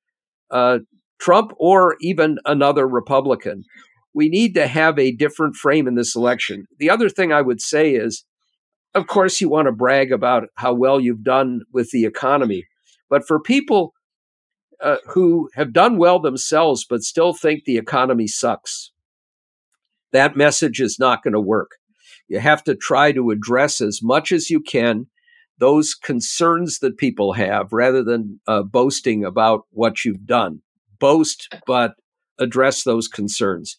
uh, 0.51 0.79
Trump 1.19 1.51
or 1.57 1.97
even 1.99 2.37
another 2.45 2.87
Republican. 2.87 3.65
We 4.13 4.29
need 4.29 4.53
to 4.53 4.67
have 4.67 4.97
a 4.97 5.11
different 5.11 5.57
frame 5.57 5.85
in 5.85 5.95
this 5.95 6.15
election. 6.15 6.65
The 6.79 6.89
other 6.89 7.09
thing 7.09 7.33
I 7.33 7.41
would 7.41 7.59
say 7.59 7.93
is, 7.93 8.23
of 8.93 9.07
course, 9.07 9.41
you 9.41 9.49
want 9.49 9.67
to 9.67 9.73
brag 9.73 10.13
about 10.13 10.43
how 10.55 10.73
well 10.73 11.01
you've 11.01 11.25
done 11.25 11.63
with 11.73 11.91
the 11.91 12.05
economy. 12.05 12.63
But 13.09 13.27
for 13.27 13.41
people 13.41 13.91
uh, 14.81 14.97
who 15.07 15.49
have 15.55 15.73
done 15.73 15.97
well 15.97 16.19
themselves 16.19 16.85
but 16.89 17.01
still 17.01 17.33
think 17.33 17.65
the 17.65 17.77
economy 17.77 18.27
sucks, 18.27 18.93
that 20.13 20.37
message 20.37 20.79
is 20.79 20.97
not 20.97 21.21
going 21.21 21.33
to 21.33 21.41
work. 21.41 21.71
You 22.29 22.39
have 22.39 22.63
to 22.63 22.75
try 22.75 23.11
to 23.11 23.31
address 23.31 23.81
as 23.81 23.99
much 24.01 24.31
as 24.31 24.49
you 24.49 24.61
can 24.61 25.07
those 25.59 25.93
concerns 25.93 26.79
that 26.79 26.97
people 26.97 27.33
have 27.33 27.71
rather 27.71 28.03
than 28.03 28.39
uh, 28.47 28.63
boasting 28.63 29.23
about 29.23 29.61
what 29.71 30.03
you've 30.03 30.25
done. 30.25 30.61
Boast, 30.99 31.53
but 31.65 31.93
address 32.39 32.83
those 32.83 33.07
concerns. 33.07 33.77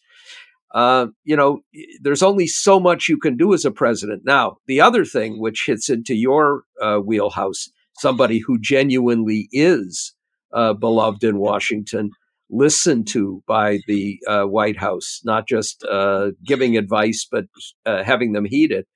Uh, 0.73 1.07
you 1.23 1.35
know, 1.35 1.59
there's 2.01 2.23
only 2.23 2.47
so 2.47 2.79
much 2.79 3.07
you 3.07 3.17
can 3.17 3.37
do 3.37 3.53
as 3.53 3.65
a 3.65 3.71
president. 3.71 4.23
Now, 4.25 4.57
the 4.67 4.81
other 4.81 5.05
thing 5.05 5.39
which 5.39 5.63
hits 5.65 5.89
into 5.89 6.13
your 6.13 6.63
uh, 6.81 6.97
wheelhouse, 6.97 7.69
somebody 7.99 8.39
who 8.39 8.59
genuinely 8.59 9.47
is 9.51 10.13
uh, 10.53 10.73
beloved 10.73 11.23
in 11.23 11.37
Washington, 11.37 12.11
listened 12.49 13.07
to 13.07 13.43
by 13.47 13.79
the 13.87 14.19
uh, 14.27 14.43
White 14.43 14.77
House, 14.77 15.21
not 15.23 15.47
just 15.47 15.83
uh, 15.89 16.31
giving 16.45 16.77
advice, 16.77 17.27
but 17.29 17.45
uh, 17.85 18.03
having 18.03 18.33
them 18.33 18.45
heed 18.45 18.71
it 18.71 18.87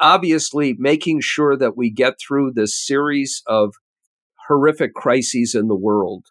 obviously 0.00 0.74
making 0.78 1.20
sure 1.20 1.56
that 1.56 1.76
we 1.76 1.90
get 1.90 2.14
through 2.20 2.52
this 2.52 2.74
series 2.74 3.42
of 3.46 3.74
horrific 4.48 4.94
crises 4.94 5.54
in 5.54 5.68
the 5.68 5.76
world, 5.76 6.26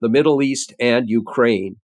the 0.00 0.08
Middle 0.08 0.42
East 0.42 0.74
and 0.78 1.08
Ukraine, 1.08 1.76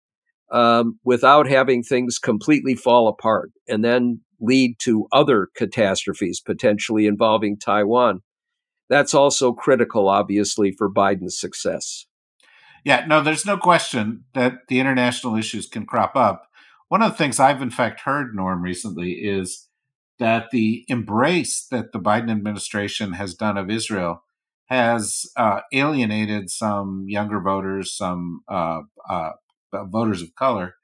um, 0.50 0.98
without 1.04 1.48
having 1.48 1.82
things 1.82 2.18
completely 2.18 2.74
fall 2.74 3.08
apart 3.08 3.50
and 3.68 3.84
then 3.84 4.20
lead 4.40 4.76
to 4.80 5.06
other 5.12 5.48
catastrophes, 5.56 6.40
potentially 6.40 7.06
involving 7.06 7.56
Taiwan. 7.58 8.20
That's 8.90 9.14
also 9.14 9.52
critical, 9.52 10.08
obviously, 10.08 10.72
for 10.76 10.92
Biden's 10.92 11.38
success. 11.38 12.06
Yeah, 12.84 13.06
no, 13.06 13.22
there's 13.22 13.46
no 13.46 13.56
question 13.56 14.24
that 14.34 14.54
the 14.68 14.80
international 14.80 15.36
issues 15.36 15.68
can 15.68 15.86
crop 15.86 16.16
up. 16.16 16.48
One 16.88 17.00
of 17.00 17.12
the 17.12 17.16
things 17.16 17.40
I've, 17.40 17.62
in 17.62 17.70
fact, 17.70 18.00
heard, 18.00 18.34
Norm, 18.34 18.60
recently 18.60 19.12
is 19.12 19.68
that 20.22 20.52
the 20.52 20.84
embrace 20.86 21.66
that 21.72 21.90
the 21.90 21.98
Biden 21.98 22.30
administration 22.30 23.14
has 23.14 23.34
done 23.34 23.58
of 23.58 23.68
Israel 23.68 24.22
has 24.66 25.26
uh, 25.36 25.62
alienated 25.72 26.48
some 26.48 27.06
younger 27.08 27.40
voters, 27.40 27.92
some 27.92 28.42
uh, 28.48 28.82
uh, 29.10 29.32
voters 29.72 30.22
of 30.22 30.36
color 30.36 30.76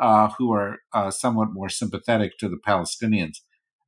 uh, 0.00 0.30
who 0.38 0.54
are 0.54 0.78
uh, 0.94 1.10
somewhat 1.10 1.52
more 1.52 1.68
sympathetic 1.68 2.38
to 2.38 2.48
the 2.48 2.56
Palestinians. 2.56 3.40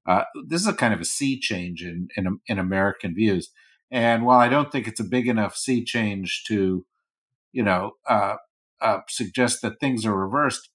Uh, 0.04 0.24
this 0.46 0.60
is 0.60 0.66
a 0.66 0.74
kind 0.74 0.92
of 0.92 1.00
a 1.00 1.06
sea 1.06 1.40
change 1.40 1.82
in, 1.82 2.08
in, 2.14 2.38
in 2.46 2.58
American 2.58 3.14
views, 3.14 3.48
and 3.90 4.26
while 4.26 4.38
I 4.38 4.50
don't 4.50 4.70
think 4.70 4.86
it's 4.86 5.00
a 5.00 5.04
big 5.04 5.26
enough 5.26 5.56
sea 5.56 5.82
change 5.82 6.44
to, 6.48 6.84
you 7.52 7.62
know, 7.62 7.92
suggest 9.08 9.62
that 9.62 9.80
things 9.80 10.04
are 10.04 10.14
reversed, 10.14 10.68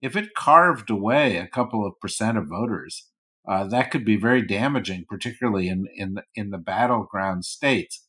if 0.00 0.14
it 0.14 0.34
carved 0.34 0.88
away 0.88 1.36
a 1.36 1.48
couple 1.48 1.84
of 1.84 1.98
percent 2.00 2.38
of 2.38 2.46
voters 2.46 3.08
uh, 3.46 3.64
that 3.64 3.90
could 3.90 4.04
be 4.04 4.16
very 4.16 4.42
damaging, 4.42 5.04
particularly 5.08 5.68
in 5.68 5.88
in 5.94 6.14
the, 6.14 6.22
in 6.34 6.50
the 6.50 6.58
battleground 6.58 7.44
states. 7.44 8.06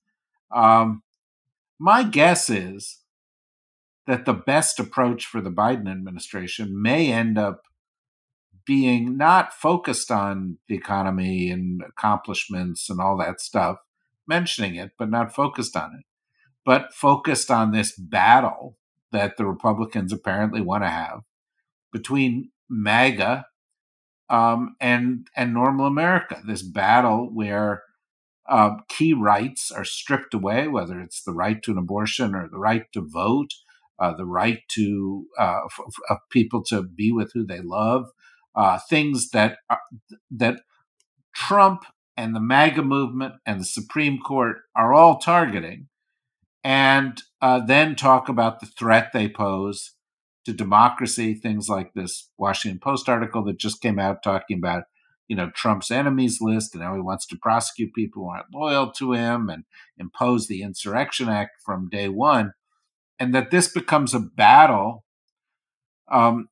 Um, 0.54 1.04
my 1.80 2.04
guess 2.04 2.50
is 2.50 3.00
that 4.06 4.26
the 4.26 4.34
best 4.34 4.80
approach 4.80 5.26
for 5.26 5.42
the 5.42 5.52
Biden 5.52 5.90
administration 5.90 6.82
may 6.82 7.12
end 7.12 7.38
up 7.38 7.62
being 8.66 9.18
not 9.18 9.54
focused 9.54 10.12
on 10.12 10.58
the 10.68 10.76
economy 10.76 11.50
and 11.50 11.82
accomplishments 11.82 12.90
and 12.90 13.00
all 13.00 13.18
that 13.18 13.42
stuff, 13.42 13.78
mentioning 14.28 14.76
it, 14.76 14.92
but 14.98 15.10
not 15.10 15.36
focused 15.36 15.76
on 15.76 15.96
it, 15.96 16.06
but 16.66 16.94
focused 16.94 17.52
on 17.52 17.72
this 17.72 17.98
battle 17.98 18.78
that 19.12 19.38
the 19.38 19.46
Republicans 19.46 20.14
apparently 20.14 20.62
want 20.62 20.84
to 20.84 20.90
have 20.90 21.22
between 21.92 22.52
MAGA 22.70 23.46
um, 24.34 24.76
and 24.82 25.28
and 25.38 25.54
normal 25.54 25.86
America. 25.86 26.42
This 26.46 26.64
battle 26.64 27.30
where 27.34 27.84
uh, 28.50 28.78
key 28.90 29.14
rights 29.14 29.72
are 29.72 29.86
stripped 29.86 30.34
away, 30.34 30.68
whether 30.68 31.00
it's 31.00 31.24
the 31.24 31.34
right 31.34 31.62
to 31.64 31.72
an 31.72 31.78
abortion 31.78 32.36
or 32.36 32.50
the 32.50 32.60
right 32.60 32.86
to 32.94 33.02
vote, 33.02 33.52
uh, 34.00 34.14
the 34.16 34.26
right 34.26 34.60
to 34.70 35.26
uh, 35.40 35.62
f- 35.66 35.94
f- 36.12 36.20
people 36.32 36.64
to 36.66 36.84
be 36.84 37.12
with 37.12 37.32
who 37.34 37.46
they 37.46 37.62
love, 37.62 38.08
uh, 38.56 38.80
things 38.90 39.30
that 39.30 39.60
are, 39.70 39.80
that 40.32 40.60
Trump 41.36 41.84
and 42.18 42.36
the 42.36 42.42
MAGA 42.42 42.84
movement 42.84 43.36
and 43.46 43.62
the 43.62 43.66
Supreme 43.66 44.20
Court 44.20 44.58
are 44.76 44.94
all 44.94 45.20
targeting, 45.20 45.88
and 46.64 47.22
uh, 47.42 47.60
then 47.66 47.96
talk 47.96 48.30
about 48.30 48.60
the 48.60 48.68
threat 48.68 49.12
they 49.14 49.30
pose 49.30 49.94
to 50.46 50.54
democracy. 50.54 51.34
Things 51.34 51.70
like 51.70 51.94
this 51.94 52.30
Washington 52.38 52.80
Post 52.80 53.10
article 53.10 53.44
that 53.46 53.58
just 53.58 53.82
came 53.82 54.00
out 54.00 54.24
talking 54.24 54.58
about, 54.58 54.84
you 55.28 55.36
know, 55.36 55.50
Trump's 55.56 55.92
enemies 55.92 56.40
list 56.42 56.74
and 56.74 56.84
how 56.84 56.96
he 56.96 57.02
wants 57.02 57.26
to 57.28 57.38
prosecute 57.38 57.94
people 57.94 58.24
who 58.24 58.30
aren't 58.30 58.54
loyal 58.54 58.92
to 58.94 59.14
him 59.14 59.50
and 59.50 59.64
impose 59.98 60.48
the 60.48 60.62
Insurrection 60.62 61.30
Act 61.30 61.62
from 61.66 61.90
day 61.90 62.10
one, 62.10 62.54
and 63.20 63.34
that 63.34 63.52
this 63.52 63.72
becomes 63.72 64.14
a 64.14 64.20
battle, 64.20 65.06
um, 66.12 66.50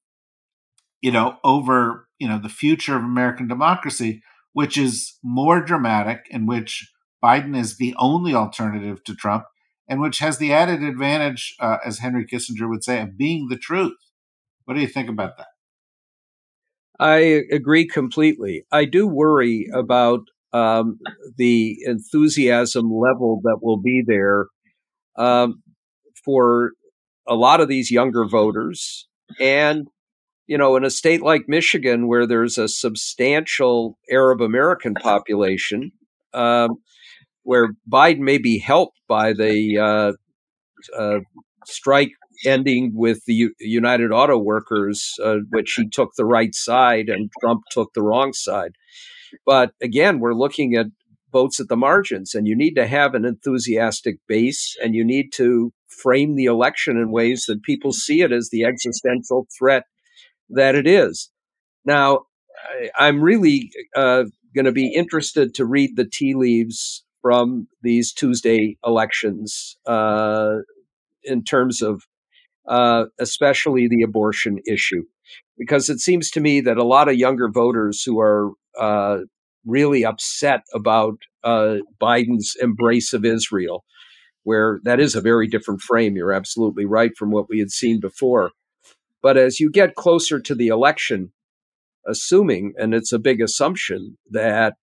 you 1.02 1.12
know, 1.12 1.38
over 1.44 2.08
you 2.20 2.28
know 2.28 2.40
the 2.40 2.50
future 2.50 2.96
of 2.96 3.04
American 3.04 3.48
democracy, 3.48 4.22
which 4.54 4.78
is 4.78 5.18
more 5.24 5.62
dramatic, 5.62 6.28
in 6.30 6.46
which 6.46 6.92
Biden 7.24 7.58
is 7.58 7.78
the 7.78 7.96
only 7.98 8.34
alternative 8.34 9.04
to 9.04 9.16
Trump, 9.16 9.44
and 9.92 10.00
which 10.00 10.20
has 10.20 10.38
the 10.38 10.54
added 10.54 10.82
advantage, 10.82 11.54
uh, 11.60 11.76
as 11.86 12.00
Henry 12.00 12.26
Kissinger 12.26 12.70
would 12.70 12.82
say, 12.82 13.02
of 13.02 13.18
being 13.18 13.50
the 13.50 13.58
truth. 13.58 13.98
What 14.64 14.76
do 14.76 14.80
you 14.80 14.88
think 14.88 15.10
about 15.10 15.38
that? 15.38 15.48
I 16.98 17.18
agree 17.52 17.86
completely. 17.86 18.64
I 18.72 18.86
do 18.86 19.06
worry 19.06 19.68
about 19.74 20.22
um, 20.54 21.00
the 21.36 21.78
enthusiasm 21.84 22.86
level 22.86 23.42
that 23.44 23.58
will 23.62 23.82
be 23.82 24.02
there 24.08 24.46
um, 25.18 25.62
for 26.24 26.72
a 27.28 27.36
lot 27.36 27.60
of 27.60 27.68
these 27.68 27.92
younger 27.92 28.24
voters. 28.24 29.10
And, 29.42 29.88
you 30.48 30.58
know, 30.58 30.78
in 30.78 30.86
a 30.86 30.90
state 30.90 31.22
like 31.22 31.50
Michigan, 31.50 32.08
where 32.08 32.26
there's 32.26 32.58
a 32.58 32.70
substantial 32.70 33.98
Arab 34.10 34.40
American 34.40 34.94
population, 34.94 35.92
um, 36.34 36.78
where 37.44 37.70
Biden 37.90 38.20
may 38.20 38.38
be 38.38 38.60
helped 38.60 39.00
by 39.08 39.34
the 39.34 39.78
uh, 39.78 40.12
uh, 40.98 41.20
strike 41.66 42.12
ending 42.46 42.92
with 42.96 43.24
the 43.26 43.34
U- 43.34 43.56
United 43.60 44.12
Auto 44.12 44.38
Workers, 44.38 45.16
uh, 45.24 45.38
which 45.50 45.74
he 45.78 45.88
took 45.88 46.12
the 46.16 46.26
right 46.26 46.54
side 46.56 47.10
and 47.10 47.30
Trump 47.40 47.62
took 47.72 47.94
the 47.94 48.02
wrong 48.02 48.34
side. 48.34 48.72
But 49.46 49.72
again, 49.82 50.20
we're 50.20 50.34
looking 50.34 50.76
at 50.76 50.88
votes 51.32 51.60
at 51.60 51.70
the 51.70 51.78
margins, 51.78 52.36
and 52.36 52.48
you 52.48 52.56
need 52.56 52.74
to 52.76 52.88
have 52.88 53.14
an 53.14 53.26
enthusiastic 53.26 54.18
base, 54.28 54.76
and 54.84 54.94
you 54.94 55.06
need 55.06 55.32
to 55.34 55.72
frame 55.88 56.36
the 56.36 56.46
election 56.46 56.98
in 56.98 57.12
ways 57.12 57.46
that 57.48 57.64
people 57.64 57.94
see 57.94 58.22
it 58.22 58.32
as 58.32 58.50
the 58.50 58.66
existential 58.66 59.48
threat 59.58 59.84
that 60.50 60.76
it 60.76 60.88
is. 60.88 61.32
Now, 61.86 62.24
I, 62.98 63.08
am 63.08 63.22
really 63.22 63.72
uh, 63.96 64.26
going 64.54 64.66
to 64.66 64.72
be 64.72 64.94
interested 64.94 65.54
to 65.56 65.66
read 65.66 65.96
the 65.96 66.10
tea 66.12 66.34
leaves 66.36 67.04
from 67.22 67.68
these 67.82 68.14
Tuesday 68.14 68.78
elections 68.86 69.78
uh, 69.86 70.58
in 71.24 71.44
terms 71.44 71.82
of 71.82 72.04
uh, 72.68 73.06
especially 73.20 73.88
the 73.88 74.04
abortion 74.04 74.60
issue, 74.68 75.04
because 75.58 75.90
it 75.90 76.00
seems 76.00 76.30
to 76.32 76.40
me 76.40 76.62
that 76.62 76.78
a 76.78 76.84
lot 76.84 77.10
of 77.10 77.16
younger 77.16 77.50
voters 77.50 78.04
who 78.04 78.20
are 78.20 78.52
uh, 78.80 79.20
really 79.66 80.06
upset 80.06 80.62
about 80.74 81.18
uh, 81.44 81.78
Biden's 82.00 82.56
embrace 82.62 83.14
of 83.14 83.26
Israel, 83.26 83.84
where 84.44 84.80
that 84.84 85.00
is 85.00 85.16
a 85.16 85.22
very 85.22 85.48
different 85.48 85.82
frame. 85.82 86.16
You're 86.16 86.34
absolutely 86.34 86.86
right 86.86 87.12
from 87.18 87.32
what 87.32 87.50
we 87.50 87.60
had 87.60 87.72
seen 87.72 88.00
before. 88.00 88.52
But 89.22 89.38
as 89.38 89.60
you 89.60 89.70
get 89.70 89.96
closer 89.96 90.40
to 90.40 90.56
the 90.56 90.68
election, 90.68 91.32
assuming, 92.08 92.74
and 92.78 92.94
it's 92.94 93.12
a 93.12 93.20
big 93.20 93.42
assumption, 93.42 94.18
that 94.32 94.76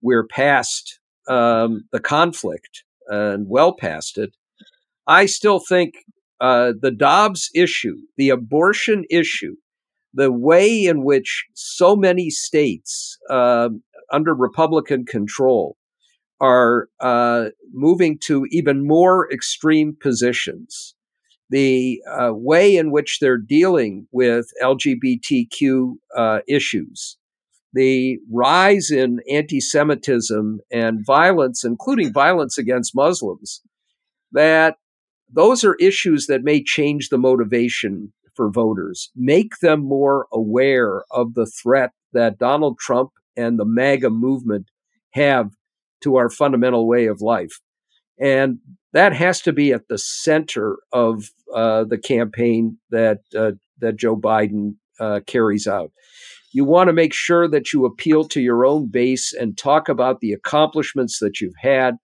we're 0.00 0.26
past 0.26 0.98
um, 1.28 1.84
the 1.92 2.00
conflict 2.00 2.84
and 3.08 3.48
well 3.48 3.74
past 3.74 4.18
it, 4.18 4.34
I 5.06 5.26
still 5.26 5.58
think 5.58 5.94
uh, 6.40 6.72
the 6.80 6.90
Dobbs 6.90 7.50
issue, 7.54 7.96
the 8.16 8.30
abortion 8.30 9.04
issue, 9.10 9.56
the 10.14 10.32
way 10.32 10.84
in 10.84 11.04
which 11.04 11.46
so 11.54 11.96
many 11.96 12.30
states 12.30 13.18
uh, 13.30 13.70
under 14.12 14.34
Republican 14.34 15.04
control 15.04 15.76
are 16.40 16.88
uh, 17.00 17.46
moving 17.72 18.18
to 18.18 18.44
even 18.50 18.86
more 18.86 19.32
extreme 19.32 19.96
positions, 20.00 20.94
the 21.48 22.02
uh, 22.10 22.32
way 22.34 22.76
in 22.76 22.90
which 22.90 23.18
they're 23.20 23.38
dealing 23.38 24.06
with 24.10 24.50
LGBTQ 24.60 25.94
uh, 26.16 26.40
issues, 26.48 27.16
the 27.72 28.18
rise 28.30 28.90
in 28.90 29.20
anti 29.30 29.60
Semitism 29.60 30.60
and 30.70 31.04
violence, 31.06 31.64
including 31.64 32.12
violence 32.12 32.58
against 32.58 32.94
Muslims, 32.94 33.62
that 34.32 34.76
those 35.32 35.64
are 35.64 35.74
issues 35.76 36.26
that 36.26 36.44
may 36.44 36.62
change 36.62 37.08
the 37.08 37.18
motivation 37.18 38.12
for 38.34 38.50
voters, 38.50 39.10
make 39.16 39.58
them 39.60 39.80
more 39.80 40.26
aware 40.32 41.04
of 41.10 41.34
the 41.34 41.46
threat 41.46 41.90
that 42.12 42.38
Donald 42.38 42.78
Trump 42.78 43.10
and 43.36 43.58
the 43.58 43.64
MAGA 43.64 44.10
movement 44.10 44.66
have 45.10 45.50
to 46.02 46.16
our 46.16 46.28
fundamental 46.28 46.86
way 46.86 47.06
of 47.06 47.20
life. 47.20 47.60
And 48.20 48.58
that 48.92 49.14
has 49.14 49.40
to 49.42 49.52
be 49.52 49.72
at 49.72 49.88
the 49.88 49.98
center 49.98 50.78
of 50.92 51.30
uh, 51.54 51.84
the 51.84 51.98
campaign 51.98 52.78
that 52.90 53.18
uh, 53.36 53.52
that 53.78 53.96
Joe 53.96 54.16
Biden 54.16 54.76
uh, 55.00 55.20
carries 55.26 55.66
out. 55.66 55.90
You 56.52 56.64
want 56.64 56.88
to 56.88 56.92
make 56.92 57.14
sure 57.14 57.48
that 57.48 57.72
you 57.72 57.86
appeal 57.86 58.24
to 58.28 58.40
your 58.40 58.66
own 58.66 58.88
base 58.88 59.32
and 59.32 59.56
talk 59.56 59.88
about 59.88 60.20
the 60.20 60.32
accomplishments 60.32 61.18
that 61.20 61.40
you've 61.40 61.56
had, 61.58 61.96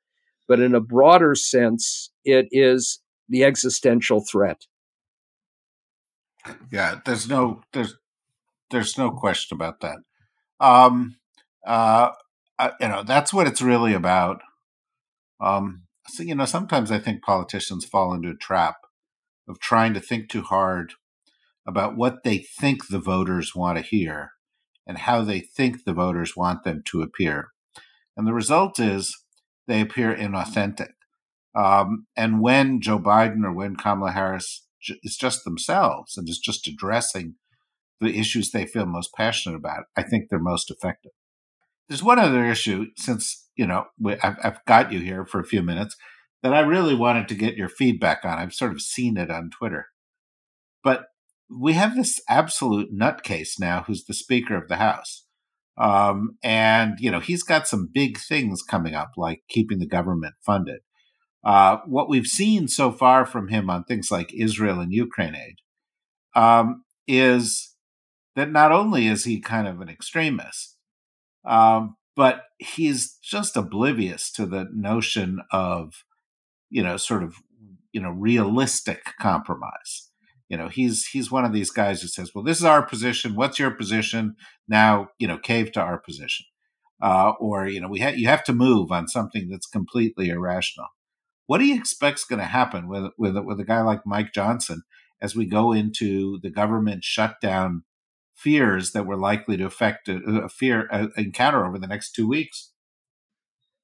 but 0.47 0.61
in 0.61 0.75
a 0.75 0.81
broader 0.81 1.35
sense, 1.35 2.11
it 2.25 2.49
is 2.51 3.01
the 3.29 3.45
existential 3.45 4.25
threat. 4.25 4.67
Yeah, 6.73 7.01
there's 7.05 7.29
no 7.29 7.61
there's 7.73 7.95
there's 8.71 8.97
no 8.97 9.11
question 9.11 9.55
about 9.55 9.81
that. 9.81 9.99
Um, 10.61 11.17
uh, 11.67 12.11
uh, 12.59 12.71
you 12.81 12.89
know, 12.89 13.03
that's 13.03 13.33
what 13.33 13.47
it's 13.47 13.63
really 13.63 13.93
about. 13.93 14.41
Um, 15.41 15.83
so, 16.09 16.23
you 16.23 16.35
know, 16.35 16.47
sometimes 16.47 16.91
I 16.91 16.99
think 16.99 17.23
politicians 17.23 17.85
fall 17.85 18.15
into 18.15 18.31
a 18.31 18.35
trap 18.35 18.77
of 19.47 19.61
trying 19.61 19.95
to 19.95 20.01
think 20.01 20.29
too 20.29 20.43
hard 20.43 20.95
about 21.67 21.97
what 21.97 22.25
they 22.25 22.39
think 22.39 22.89
the 22.89 22.99
voters 22.99 23.55
want 23.55 23.77
to 23.79 23.85
hear 23.85 24.33
and 24.88 24.98
how 24.98 25.22
they 25.22 25.38
think 25.38 25.85
the 25.85 25.92
voters 25.92 26.37
want 26.37 26.64
them 26.64 26.83
to 26.87 27.03
appear. 27.03 27.51
And 28.16 28.27
the 28.27 28.33
result 28.33 28.81
is 28.81 29.16
they 29.68 29.81
appear 29.81 30.16
inauthentic. 30.16 30.92
Um, 31.55 32.07
and 32.16 32.40
when 32.40 32.81
Joe 32.81 32.98
Biden 32.98 33.44
or 33.44 33.53
when 33.53 33.77
Kamala 33.77 34.12
Harris 34.12 34.66
is 35.03 35.16
just 35.16 35.44
themselves 35.44 36.16
and 36.16 36.29
is 36.29 36.38
just 36.38 36.66
addressing 36.66 37.35
the 38.01 38.18
issues 38.18 38.51
they 38.51 38.64
feel 38.64 38.87
most 38.87 39.12
passionate 39.14 39.57
about, 39.57 39.85
I 39.96 40.03
think 40.03 40.29
they're 40.31 40.38
most 40.38 40.70
effective. 40.70 41.12
There's 41.88 42.03
one 42.03 42.18
other 42.18 42.44
issue, 42.44 42.87
since 42.96 43.48
you 43.57 43.66
know 43.66 43.87
I've, 44.22 44.37
I've 44.42 44.64
got 44.66 44.92
you 44.92 45.01
here 45.01 45.24
for 45.24 45.40
a 45.40 45.46
few 45.46 45.62
minutes, 45.62 45.96
that 46.42 46.55
I 46.55 46.61
really 46.61 46.94
wanted 46.94 47.29
to 47.29 47.35
get 47.35 47.57
your 47.57 47.68
feedback 47.68 48.24
on. 48.24 48.38
I've 48.38 48.55
sort 48.55 48.72
of 48.72 48.81
seen 48.81 49.16
it 49.16 49.31
on 49.31 49.51
Twitter, 49.51 49.87
but 50.85 51.07
we 51.51 51.73
have 51.75 51.97
this 51.97 52.21
absolute 52.29 52.95
nutcase 52.95 53.59
now, 53.59 53.85
who's 53.87 54.05
the 54.05 54.15
Speaker 54.15 54.57
of 54.57 54.69
the 54.69 54.77
House, 54.77 55.25
um, 55.77 56.37
and 56.43 56.95
you 56.99 57.11
know 57.11 57.21
he's 57.21 57.43
got 57.43 57.69
some 57.69 57.89
big 57.93 58.19
things 58.19 58.63
coming 58.63 58.95
up, 58.95 59.13
like 59.17 59.43
keeping 59.49 59.79
the 59.79 59.87
government 59.87 60.35
funded. 60.45 60.81
Uh, 61.45 61.79
what 61.87 62.09
we've 62.09 62.27
seen 62.27 62.69
so 62.69 62.91
far 62.91 63.25
from 63.25 63.49
him 63.49 63.71
on 63.71 63.85
things 63.85 64.11
like 64.11 64.35
Israel 64.35 64.81
and 64.81 64.93
Ukraine 64.93 65.37
aid 65.37 65.57
um, 66.35 66.85
is 67.07 67.75
that 68.37 68.51
not 68.51 68.73
only 68.73 69.07
is 69.07 69.25
he 69.25 69.41
kind 69.41 69.67
of 69.67 69.81
an 69.81 69.89
extremist, 69.89 70.77
um, 71.45 71.97
but 72.17 72.43
he's 72.59 73.17
just 73.23 73.57
oblivious 73.57 74.31
to 74.33 74.47
the 74.47 74.67
notion 74.75 75.41
of, 75.53 76.05
you 76.71 76.83
know, 76.83 76.97
sort 76.97 77.23
of, 77.23 77.37
you 77.93 78.01
know, 78.01 78.11
realistic 78.11 79.15
compromise. 79.21 80.08
You 80.49 80.57
know, 80.57 80.69
he's 80.69 81.07
he's 81.07 81.31
one 81.31 81.45
of 81.45 81.53
these 81.53 81.71
guys 81.71 82.01
who 82.01 82.09
says, 82.09 82.33
"Well, 82.35 82.45
this 82.45 82.59
is 82.59 82.65
our 82.65 82.83
position. 82.83 83.35
What's 83.35 83.59
your 83.59 83.71
position? 83.71 84.37
Now, 84.67 85.09
you 85.19 85.29
know, 85.29 85.39
cave 85.39 85.73
to 85.73 85.81
our 85.81 85.99
position." 85.99 86.47
Uh, 87.01 87.33
or 87.39 87.69
you 87.69 87.81
know, 87.81 87.89
we 87.89 88.01
ha- 88.01 88.15
you 88.17 88.27
have 88.29 88.45
to 88.45 88.53
move 88.53 88.91
on 88.91 89.09
something 89.09 89.49
that's 89.49 89.67
completely 89.67 90.31
irrational. 90.31 90.89
What 91.47 91.59
do 91.59 91.65
you 91.65 91.77
expect's 91.77 92.25
going 92.25 92.41
to 92.41 92.47
happen 92.47 92.89
with 92.89 93.13
with 93.19 93.37
with 93.39 93.61
a 93.61 93.65
guy 93.65 93.83
like 93.83 94.01
Mike 94.07 94.33
Johnson 94.33 94.83
as 95.21 95.37
we 95.37 95.47
go 95.47 95.73
into 95.73 96.39
the 96.43 96.51
government 96.51 97.05
shutdown 97.05 97.85
fears 98.35 98.93
that 98.93 99.07
we're 99.07 99.17
likely 99.17 99.57
to 99.57 99.65
affect 99.65 100.09
a, 100.09 100.17
a 100.45 100.49
fear 100.49 100.87
a, 100.91 101.09
encounter 101.17 101.67
over 101.67 101.79
the 101.79 101.87
next 101.87 102.13
two 102.13 102.29
weeks? 102.29 102.73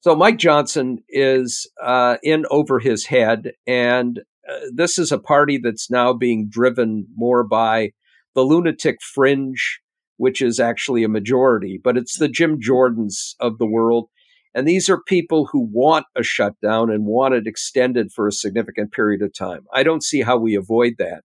So 0.01 0.15
Mike 0.15 0.37
Johnson 0.37 0.99
is 1.09 1.71
uh, 1.83 2.19
in 2.23 2.45
over 2.51 2.79
his 2.79 3.07
head, 3.07 3.53
and 3.67 4.21
uh, 4.51 4.61
this 4.75 4.99
is 4.99 5.13
a 5.13 5.19
party 5.19 5.59
that's 5.59 5.91
now 5.91 6.13
being 6.13 6.49
driven 6.49 7.07
more 7.17 7.45
by 7.45 7.91
the 8.35 8.43
lunatic 8.43 9.01
fringe, 9.03 9.81
which 10.17 10.43
is 10.43 10.61
actually 10.61 11.05
a 11.05 11.09
majority, 11.09 11.81
but 11.83 11.97
it's 11.97 12.19
the 12.19 12.29
Jim 12.29 12.61
Jordans 12.61 13.35
of 13.41 13.59
the 13.59 13.67
world 13.67 14.09
and 14.55 14.69
these 14.69 14.89
are 14.89 15.03
people 15.03 15.49
who 15.51 15.69
want 15.71 16.07
a 16.17 16.23
shutdown 16.23 16.91
and 16.91 17.07
want 17.07 17.35
it 17.35 17.47
extended 17.47 18.13
for 18.13 18.29
a 18.29 18.33
significant 18.33 18.93
period 18.93 19.21
of 19.21 19.35
time. 19.35 19.67
I 19.73 19.83
don't 19.83 20.05
see 20.05 20.23
how 20.23 20.37
we 20.39 20.55
avoid 20.55 20.95
that. 20.99 21.23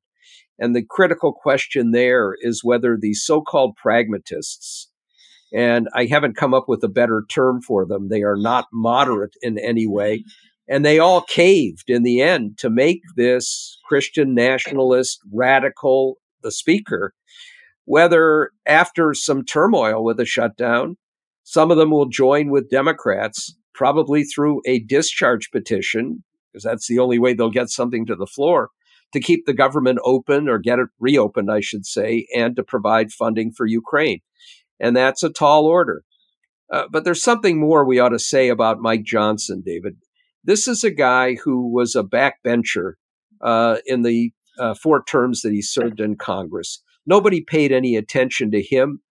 And 0.58 0.76
the 0.76 0.84
critical 0.84 1.32
question 1.32 1.92
there 1.92 2.36
is 2.42 2.64
whether 2.64 2.98
the 3.00 3.14
so 3.14 3.42
called 3.42 3.76
pragmatists, 3.76 4.90
and 5.54 5.88
I 5.94 6.06
haven't 6.06 6.38
come 6.38 6.54
up 6.54 6.68
with 6.68 6.84
a 6.84 6.90
better 6.90 7.24
term 7.30 7.62
for 7.62 7.86
them, 7.86 8.10
they 8.10 8.24
are 8.24 8.36
not 8.36 8.66
moderate 8.74 9.36
in 9.42 9.58
any 9.60 9.88
way. 9.88 10.26
And 10.70 10.86
they 10.86 11.00
all 11.00 11.22
caved 11.22 11.90
in 11.90 12.04
the 12.04 12.22
end 12.22 12.60
to 12.60 12.70
make 12.70 13.02
this 13.16 13.80
Christian 13.88 14.36
nationalist 14.36 15.20
radical 15.34 16.18
the 16.44 16.52
speaker. 16.52 17.14
Whether 17.86 18.52
after 18.68 19.14
some 19.16 19.44
turmoil 19.44 20.04
with 20.04 20.20
a 20.20 20.26
shutdown, 20.26 20.98
some 21.44 21.72
of 21.72 21.78
them 21.78 21.90
will 21.90 22.08
join 22.08 22.52
with 22.52 22.70
Democrats, 22.70 23.56
probably 23.74 24.24
through 24.24 24.62
a 24.68 24.80
discharge 24.80 25.50
petition, 25.52 26.24
because 26.52 26.64
that's 26.64 26.88
the 26.88 27.00
only 27.00 27.18
way 27.18 27.34
they'll 27.34 27.50
get 27.50 27.70
something 27.70 28.06
to 28.06 28.16
the 28.16 28.28
floor 28.28 28.70
to 29.14 29.20
keep 29.20 29.46
the 29.46 29.54
government 29.54 30.00
open 30.04 30.48
or 30.48 30.60
get 30.60 30.80
it 30.80 30.88
reopened, 31.00 31.52
I 31.52 31.62
should 31.62 31.86
say, 31.86 32.28
and 32.36 32.56
to 32.56 32.64
provide 32.64 33.12
funding 33.12 33.52
for 33.52 33.66
Ukraine. 33.66 34.20
And 34.80 34.96
that's 34.96 35.24
a 35.24 35.30
tall 35.30 35.66
order. 35.66 36.04
Uh, 36.72 36.84
but 36.92 37.04
there's 37.04 37.24
something 37.24 37.60
more 37.60 37.84
we 37.84 38.00
ought 38.00 38.10
to 38.10 38.20
say 38.20 38.50
about 38.50 38.82
Mike 38.82 39.04
Johnson, 39.04 39.64
David. 39.66 39.98
This 40.44 40.68
is 40.68 40.84
a 40.84 40.92
guy 40.92 41.36
who 41.36 41.72
was 41.72 41.96
a 41.96 42.04
backbencher 42.04 42.94
uh, 43.42 43.78
in 43.86 44.04
the 44.04 44.32
uh, 44.58 44.74
four 44.74 45.04
terms 45.04 45.42
that 45.42 45.54
he 45.54 45.62
served 45.62 46.00
in 46.00 46.16
Congress. 46.16 46.82
Nobody 47.06 47.42
paid 47.42 47.72
any 47.72 47.96
attention 47.96 48.52
to 48.52 48.62
him, 48.62 49.02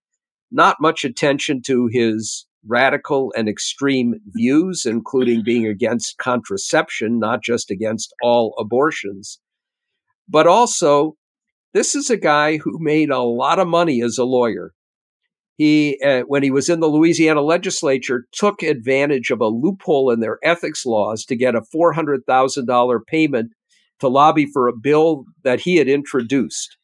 not 0.50 0.76
much 0.80 1.04
attention 1.04 1.62
to 1.66 1.88
his 1.90 2.46
radical 2.66 3.32
and 3.36 3.48
extreme 3.48 4.14
views, 4.26 4.84
including 4.84 5.42
being 5.44 5.66
against 5.66 6.18
contraception, 6.18 7.18
not 7.18 7.42
just 7.42 7.70
against 7.70 8.12
all 8.22 8.54
abortions. 8.58 9.40
But 10.28 10.46
also, 10.46 11.16
this 11.72 11.94
is 11.94 12.10
a 12.10 12.16
guy 12.16 12.58
who 12.58 12.78
made 12.80 13.10
a 13.10 13.20
lot 13.20 13.58
of 13.58 13.68
money 13.68 14.02
as 14.02 14.18
a 14.18 14.24
lawyer. 14.24 14.72
He, 15.58 16.00
uh, 16.04 16.22
when 16.22 16.42
he 16.42 16.50
was 16.50 16.68
in 16.68 16.80
the 16.80 16.88
Louisiana 16.88 17.42
legislature, 17.42 18.26
took 18.32 18.62
advantage 18.62 19.30
of 19.30 19.40
a 19.40 19.48
loophole 19.48 20.10
in 20.10 20.20
their 20.20 20.38
ethics 20.42 20.86
laws 20.86 21.24
to 21.26 21.36
get 21.36 21.54
a 21.54 21.60
$400,000 21.60 23.06
payment 23.06 23.52
to 23.98 24.08
lobby 24.08 24.46
for 24.46 24.68
a 24.68 24.76
bill 24.76 25.24
that 25.42 25.60
he 25.60 25.76
had 25.76 25.88
introduced. 25.88 26.76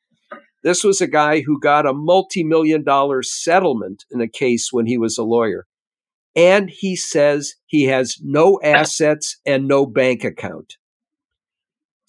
This 0.62 0.84
was 0.84 1.00
a 1.00 1.06
guy 1.06 1.40
who 1.40 1.60
got 1.60 1.86
a 1.86 1.94
multi 1.94 2.44
million 2.44 2.82
dollar 2.84 3.22
settlement 3.22 4.04
in 4.10 4.20
a 4.20 4.28
case 4.28 4.68
when 4.72 4.86
he 4.86 4.98
was 4.98 5.16
a 5.16 5.24
lawyer. 5.24 5.66
And 6.36 6.68
he 6.68 6.96
says 6.96 7.54
he 7.66 7.84
has 7.84 8.16
no 8.20 8.58
assets 8.62 9.38
and 9.46 9.68
no 9.68 9.86
bank 9.86 10.24
account 10.24 10.74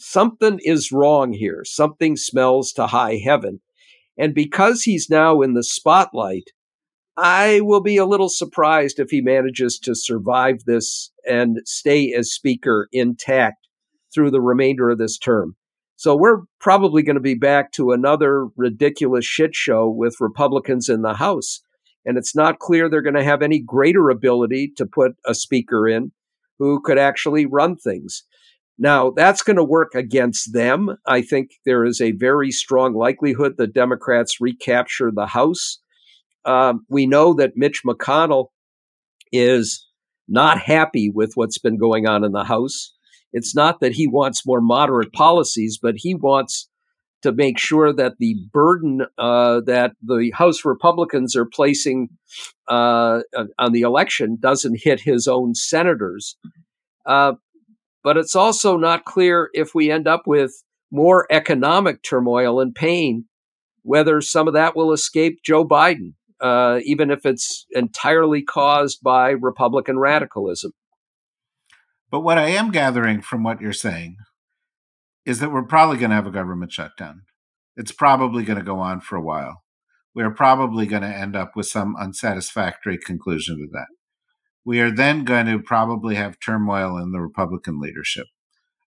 something 0.06 0.60
is 0.64 0.92
wrong 0.92 1.34
here. 1.34 1.64
Something 1.66 2.16
smells 2.16 2.72
to 2.74 2.88
high 2.88 3.20
heaven. 3.24 3.62
And 4.18 4.34
because 4.34 4.84
he's 4.84 5.10
now 5.10 5.42
in 5.42 5.54
the 5.54 5.64
spotlight, 5.64 6.52
I 7.18 7.62
will 7.62 7.82
be 7.82 7.98
a 7.98 8.06
little 8.06 8.30
surprised 8.30 9.00
if 9.00 9.10
he 9.10 9.22
manages 9.22 9.80
to 9.80 9.96
survive 9.96 10.64
this 10.66 11.12
and 11.28 11.60
stay 11.66 12.14
as 12.14 12.34
speaker 12.34 12.88
intact 12.92 13.68
through 14.14 14.32
the 14.32 14.42
remainder 14.42 14.90
of 14.90 14.98
this 14.98 15.18
term. 15.18 15.56
So 15.98 16.16
we're 16.16 16.42
probably 16.60 17.04
going 17.04 17.16
to 17.16 17.22
be 17.22 17.36
back 17.36 17.72
to 17.74 17.92
another 17.92 18.48
ridiculous 18.58 19.26
shit 19.26 19.56
show 19.56 19.90
with 19.90 20.18
Republicans 20.20 20.90
in 20.90 21.04
the 21.04 21.14
House. 21.14 21.62
And 22.06 22.18
it's 22.18 22.36
not 22.36 22.60
clear 22.60 22.90
they're 22.90 23.02
going 23.02 23.16
to 23.16 23.24
have 23.24 23.42
any 23.42 23.60
greater 23.60 24.10
ability 24.10 24.74
to 24.76 24.86
put 24.86 25.14
a 25.26 25.34
speaker 25.34 25.88
in 25.88 26.12
who 26.60 26.82
could 26.82 27.00
actually 27.00 27.46
run 27.46 27.78
things. 27.78 28.24
Now, 28.78 29.12
that's 29.12 29.42
going 29.42 29.56
to 29.56 29.64
work 29.64 29.96
against 29.96 30.54
them. 30.54 30.98
I 31.06 31.22
think 31.22 31.52
there 31.66 31.86
is 31.86 32.02
a 32.02 32.12
very 32.12 32.52
strong 32.52 32.94
likelihood 32.94 33.54
that 33.58 33.74
Democrats 33.74 34.42
recapture 34.42 35.12
the 35.14 35.28
House. 35.28 35.80
Um, 36.44 36.86
we 36.90 37.08
know 37.08 37.34
that 37.36 37.54
Mitch 37.56 37.82
McConnell 37.86 38.48
is 39.32 39.88
not 40.28 40.60
happy 40.60 41.10
with 41.14 41.32
what's 41.36 41.58
been 41.58 41.78
going 41.78 42.06
on 42.06 42.24
in 42.24 42.34
the 42.34 42.44
House. 42.44 42.94
It's 43.32 43.56
not 43.56 43.80
that 43.80 43.94
he 43.94 44.08
wants 44.08 44.46
more 44.46 44.62
moderate 44.62 45.14
policies, 45.14 45.80
but 45.82 45.96
he 45.98 46.16
wants 46.16 46.70
to 47.22 47.32
make 47.32 47.58
sure 47.58 47.92
that 47.92 48.14
the 48.20 48.36
burden 48.54 49.02
uh, 49.18 49.62
that 49.66 49.94
the 50.02 50.32
House 50.36 50.64
Republicans 50.64 51.36
are 51.36 51.46
placing 51.46 52.10
uh, 52.68 53.22
on 53.58 53.72
the 53.72 53.82
election 53.82 54.38
doesn't 54.40 54.82
hit 54.84 55.02
his 55.02 55.28
own 55.28 55.56
senators. 55.56 56.38
Uh, 57.06 57.34
but 58.06 58.18
it's 58.18 58.36
also 58.36 58.78
not 58.78 59.04
clear 59.04 59.50
if 59.56 59.74
we 59.74 59.90
end 59.90 60.08
up 60.08 60.28
with 60.28 60.64
more 60.92 61.26
economic 61.32 62.04
turmoil 62.04 62.60
and 62.60 62.76
pain, 62.76 63.26
whether 63.82 64.22
some 64.22 64.48
of 64.48 64.54
that 64.54 64.76
will 64.76 64.94
escape 64.94 65.40
Joe 65.44 65.68
Biden, 65.68 66.14
uh, 66.40 66.82
even 66.84 67.10
if 67.10 67.26
it's 67.26 67.66
entirely 67.72 68.44
caused 68.44 69.02
by 69.02 69.32
Republican 69.32 69.98
radicalism. 69.98 70.72
But 72.12 72.20
what 72.20 72.38
I 72.38 72.50
am 72.50 72.70
gathering 72.70 73.24
from 73.24 73.44
what 73.44 73.60
you're 73.60 73.74
saying 73.74 74.18
is 75.26 75.40
that 75.40 75.52
we're 75.52 75.64
probably 75.64 75.98
going 75.98 76.12
to 76.12 76.16
have 76.16 76.28
a 76.28 76.32
government 76.32 76.72
shutdown. 76.72 77.24
It's 77.76 77.92
probably 77.92 78.44
going 78.44 78.60
to 78.60 78.64
go 78.64 78.78
on 78.78 79.02
for 79.02 79.16
a 79.16 79.22
while. 79.22 79.64
We're 80.14 80.30
probably 80.30 80.86
going 80.86 81.02
to 81.02 81.08
end 81.08 81.36
up 81.36 81.54
with 81.56 81.66
some 81.66 81.96
unsatisfactory 82.00 83.00
conclusion 83.00 83.58
to 83.58 83.68
that. 83.72 83.88
We 84.66 84.80
are 84.82 84.92
then 84.92 85.24
going 85.24 85.46
to 85.46 85.60
probably 85.60 86.16
have 86.16 86.40
turmoil 86.40 86.98
in 86.98 87.12
the 87.12 87.22
Republican 87.22 87.80
leadership. 87.80 88.28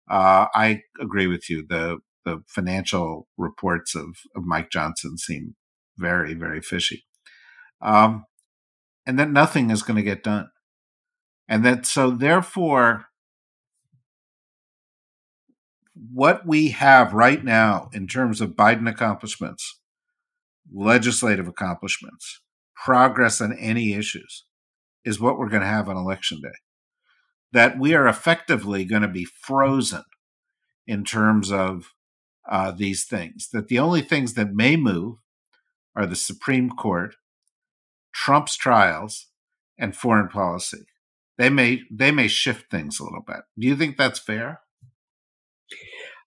Uh, 0.10 0.48
I 0.54 0.82
agree 1.00 1.28
with 1.28 1.50
you. 1.50 1.66
The 1.68 2.00
the 2.26 2.44
financial 2.48 3.28
reports 3.38 3.96
of, 3.96 4.18
of 4.36 4.44
Mike 4.44 4.72
Johnson 4.72 5.18
seem 5.18 5.56
very, 5.98 6.34
very 6.34 6.60
fishy. 6.60 7.06
Um, 7.82 8.26
and 9.06 9.20
that 9.20 9.30
nothing 9.30 9.70
is 9.70 9.84
going 9.84 9.98
to 9.98 10.04
get 10.04 10.24
done. 10.24 10.50
And 11.48 11.64
that 11.64 11.86
so 11.86 12.10
therefore, 12.10 13.06
what 16.12 16.46
we 16.46 16.70
have 16.70 17.14
right 17.14 17.44
now 17.44 17.90
in 17.94 18.08
terms 18.08 18.42
of 18.42 18.56
Biden 18.56 18.90
accomplishments, 18.90 19.80
legislative 20.74 21.48
accomplishments, 21.48 22.42
progress 22.76 23.40
on 23.40 23.54
any 23.54 23.94
issues, 23.94 24.46
is 25.06 25.20
what 25.20 25.38
we're 25.38 25.50
going 25.50 25.62
to 25.62 25.68
have 25.68 25.88
on 25.88 25.96
election 25.96 26.42
day. 26.42 26.58
That 27.54 27.80
we 27.80 27.94
are 27.94 28.08
effectively 28.08 28.84
going 28.84 29.04
to 29.04 29.08
be 29.08 29.26
frozen 29.26 30.04
in 30.88 31.06
terms 31.06 31.52
of 31.52 31.94
uh, 32.50 32.72
these 32.72 33.06
things. 33.06 33.50
That 33.54 33.68
the 33.68 33.80
only 33.80 34.02
things 34.02 34.34
that 34.34 34.54
may 34.54 34.76
move 34.76 35.20
are 35.96 36.06
the 36.06 36.16
Supreme 36.16 36.70
Court, 36.70 37.16
Trump's 38.14 38.58
trials, 38.58 39.28
and 39.78 39.96
foreign 39.96 40.28
policy. 40.28 40.86
They 41.38 41.50
may 41.50 41.82
they 41.92 42.12
may 42.12 42.28
shift 42.28 42.72
things 42.72 43.00
a 43.00 43.04
little 43.04 43.24
bit. 43.26 43.42
Do 43.58 43.68
you 43.68 43.76
think 43.76 43.98
that's 43.98 44.20
fair? 44.20 44.62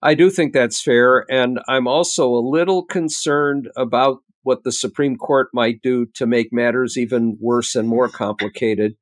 I 0.01 0.15
do 0.15 0.31
think 0.31 0.53
that's 0.53 0.81
fair, 0.81 1.25
and 1.31 1.61
I'm 1.67 1.89
also 1.89 2.29
a 2.29 2.47
little 2.47 2.85
concerned 2.85 3.69
about 3.77 4.19
what 4.43 4.65
the 4.65 4.73
Supreme 4.73 5.17
Court 5.17 5.49
might 5.53 5.83
do 5.83 6.07
to 6.15 6.27
make 6.27 6.53
matters 6.53 6.97
even 6.97 7.37
worse 7.41 7.75
and 7.75 7.89
more 7.89 8.09
complicated, 8.09 8.97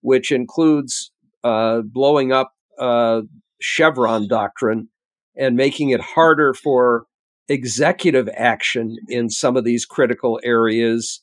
which 0.00 0.32
includes 0.32 1.12
uh, 1.44 1.82
blowing 1.82 2.32
up 2.32 2.52
uh, 2.78 3.22
Chevron 3.60 4.28
doctrine 4.28 4.88
and 5.36 5.56
making 5.56 5.90
it 5.90 6.00
harder 6.00 6.54
for 6.54 7.06
executive 7.48 8.28
action 8.36 8.96
in 9.08 9.30
some 9.30 9.56
of 9.56 9.64
these 9.64 9.84
critical 9.84 10.40
areas 10.44 11.22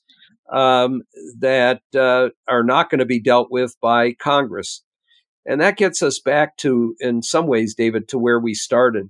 um, 0.52 1.02
that 1.40 1.82
uh, 1.98 2.30
are 2.48 2.64
not 2.64 2.90
going 2.90 3.00
to 3.00 3.06
be 3.06 3.22
dealt 3.22 3.50
with 3.52 3.76
by 3.82 4.14
Congress. 4.14 4.84
And 5.46 5.62
that 5.62 5.78
gets 5.78 6.02
us 6.02 6.20
back 6.20 6.58
to, 6.58 6.96
in 7.00 7.22
some 7.22 7.46
ways, 7.48 7.76
David, 7.76 8.08
to 8.10 8.18
where 8.18 8.40
we 8.40 8.54
started. 8.54 9.10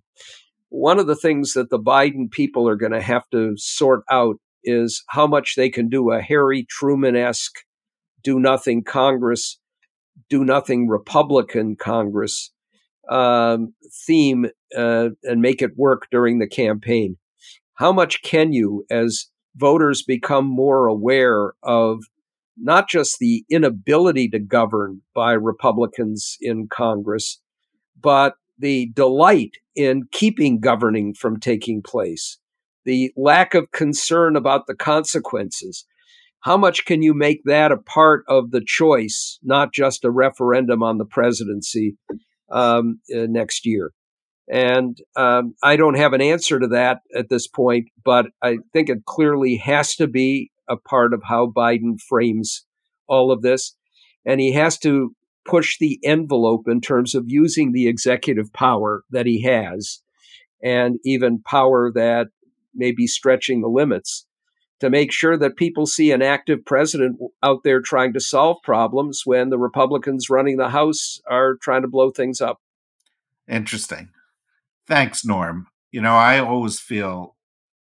One 0.77 0.99
of 0.99 1.07
the 1.07 1.15
things 1.15 1.53
that 1.53 1.69
the 1.69 1.79
Biden 1.79 2.29
people 2.29 2.67
are 2.67 2.75
going 2.75 2.91
to 2.91 3.01
have 3.01 3.23
to 3.31 3.53
sort 3.55 4.03
out 4.11 4.35
is 4.61 5.03
how 5.07 5.25
much 5.25 5.55
they 5.55 5.69
can 5.69 5.87
do 5.87 6.11
a 6.11 6.21
Harry 6.21 6.65
Truman 6.69 7.15
esque 7.15 7.55
do 8.23 8.39
nothing 8.41 8.83
Congress, 8.83 9.57
do 10.29 10.43
nothing 10.43 10.89
Republican 10.89 11.77
Congress 11.77 12.51
um, 13.09 13.73
theme 14.05 14.47
uh, 14.75 15.09
and 15.23 15.41
make 15.41 15.61
it 15.61 15.77
work 15.77 16.07
during 16.11 16.39
the 16.39 16.47
campaign. 16.47 17.15
How 17.75 17.93
much 17.93 18.21
can 18.21 18.51
you, 18.51 18.85
as 18.89 19.27
voters 19.55 20.03
become 20.03 20.45
more 20.45 20.87
aware 20.87 21.53
of 21.63 21.99
not 22.57 22.89
just 22.89 23.19
the 23.19 23.45
inability 23.49 24.27
to 24.29 24.39
govern 24.39 25.01
by 25.13 25.31
Republicans 25.31 26.35
in 26.41 26.67
Congress, 26.67 27.39
but 27.97 28.33
the 28.57 28.87
delight 28.93 29.57
in 29.75 30.03
keeping 30.11 30.59
governing 30.59 31.13
from 31.13 31.39
taking 31.39 31.81
place? 31.81 32.39
the 32.85 33.11
lack 33.17 33.53
of 33.53 33.71
concern 33.71 34.35
about 34.35 34.67
the 34.67 34.75
consequences. 34.75 35.85
How 36.41 36.55
much 36.55 36.85
can 36.85 37.01
you 37.01 37.13
make 37.13 37.43
that 37.45 37.71
a 37.71 37.77
part 37.77 38.23
of 38.27 38.51
the 38.51 38.61
choice, 38.63 39.39
not 39.43 39.73
just 39.73 40.05
a 40.05 40.11
referendum 40.11 40.83
on 40.83 40.99
the 40.99 41.05
presidency 41.05 41.97
um, 42.51 42.99
uh, 43.13 43.25
next 43.27 43.65
year? 43.65 43.91
And 44.47 44.95
um, 45.15 45.55
I 45.63 45.75
don't 45.75 45.97
have 45.97 46.13
an 46.13 46.21
answer 46.21 46.59
to 46.59 46.67
that 46.67 46.99
at 47.15 47.29
this 47.29 47.47
point, 47.47 47.87
but 48.03 48.27
I 48.43 48.59
think 48.73 48.89
it 48.89 49.05
clearly 49.05 49.57
has 49.57 49.95
to 49.95 50.07
be 50.07 50.51
a 50.69 50.77
part 50.77 51.15
of 51.15 51.23
how 51.23 51.47
Biden 51.47 51.99
frames 51.99 52.63
all 53.07 53.31
of 53.31 53.41
this. 53.41 53.75
And 54.23 54.39
he 54.39 54.53
has 54.53 54.77
to 54.79 55.15
push 55.45 55.77
the 55.77 55.99
envelope 56.03 56.67
in 56.67 56.81
terms 56.81 57.15
of 57.15 57.25
using 57.27 57.71
the 57.71 57.87
executive 57.87 58.51
power 58.53 59.03
that 59.11 59.25
he 59.25 59.43
has 59.43 60.01
and 60.63 60.97
even 61.03 61.41
power 61.41 61.91
that 61.93 62.27
may 62.73 62.91
be 62.91 63.07
stretching 63.07 63.61
the 63.61 63.67
limits 63.67 64.25
to 64.79 64.89
make 64.89 65.11
sure 65.11 65.37
that 65.37 65.55
people 65.55 65.85
see 65.85 66.11
an 66.11 66.21
active 66.21 66.65
president 66.65 67.17
out 67.41 67.63
there 67.63 67.79
trying 67.79 68.13
to 68.13 68.19
solve 68.19 68.57
problems 68.63 69.21
when 69.25 69.49
the 69.49 69.57
Republicans 69.57 70.29
running 70.29 70.57
the 70.57 70.69
House 70.69 71.21
are 71.29 71.55
trying 71.55 71.81
to 71.81 71.87
blow 71.87 72.09
things 72.09 72.41
up. 72.41 72.59
Interesting. 73.47 74.09
Thanks, 74.87 75.23
Norm. 75.23 75.67
You 75.91 76.01
know, 76.01 76.15
I 76.15 76.39
always 76.39 76.79
feel 76.79 77.35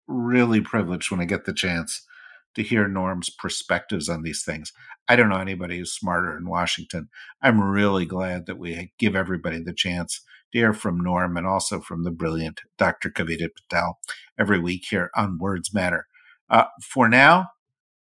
really 0.07 0.61
privileged 0.61 1.11
when 1.11 1.21
I 1.21 1.25
get 1.25 1.47
the 1.47 1.55
chance 1.55 2.07
to 2.55 2.63
hear 2.63 2.89
Norm's 2.89 3.31
perspectives 3.31 4.09
on 4.09 4.23
these 4.23 4.45
things. 4.45 4.73
I 5.09 5.17
don't 5.17 5.29
know 5.29 5.39
anybody 5.39 5.79
who's 5.79 5.93
smarter 5.93 6.37
in 6.37 6.49
Washington. 6.49 7.09
I'm 7.43 7.61
really 7.63 8.07
glad 8.07 8.47
that 8.47 8.59
we 8.59 8.93
give 8.99 9.17
everybody 9.17 9.63
the 9.63 9.73
chance 9.73 10.21
to 10.53 10.59
hear 10.59 10.73
from 10.73 11.01
Norm 11.01 11.37
and 11.37 11.47
also 11.47 11.81
from 11.81 12.05
the 12.05 12.11
brilliant 12.11 12.61
Dr. 12.79 13.11
Kavita 13.11 13.49
Patel 13.55 13.99
every 14.39 14.59
week 14.59 14.85
here 14.89 15.11
on 15.17 15.39
Words 15.39 15.75
Matter. 15.75 16.07
Uh, 16.49 16.65
for 16.83 17.09
now, 17.09 17.49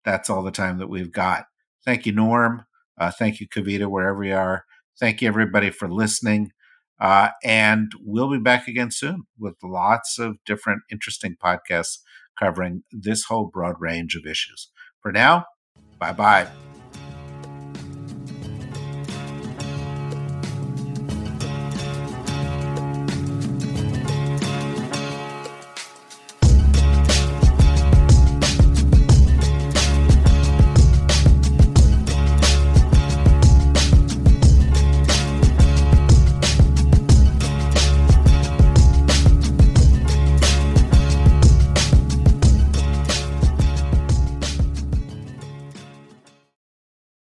that's 0.04 0.30
all 0.30 0.42
the 0.42 0.50
time 0.50 0.78
that 0.78 0.88
we've 0.88 1.12
got. 1.12 1.46
Thank 1.84 2.06
you, 2.06 2.12
Norm. 2.12 2.64
Uh, 2.96 3.10
thank 3.10 3.40
you, 3.40 3.48
Kavita, 3.48 3.88
wherever 3.90 4.24
you 4.24 4.34
are. 4.34 4.64
Thank 4.98 5.22
you, 5.22 5.28
everybody, 5.28 5.70
for 5.70 5.88
listening. 5.88 6.52
Uh, 7.00 7.30
and 7.44 7.92
we'll 8.00 8.30
be 8.30 8.38
back 8.38 8.66
again 8.66 8.90
soon 8.90 9.24
with 9.38 9.54
lots 9.62 10.18
of 10.18 10.36
different 10.44 10.82
interesting 10.90 11.36
podcasts 11.42 11.98
covering 12.38 12.82
this 12.92 13.24
whole 13.24 13.50
broad 13.52 13.76
range 13.78 14.14
of 14.14 14.24
issues. 14.24 14.70
For 15.02 15.12
now, 15.12 15.44
bye 15.98 16.12
bye. 16.12 16.48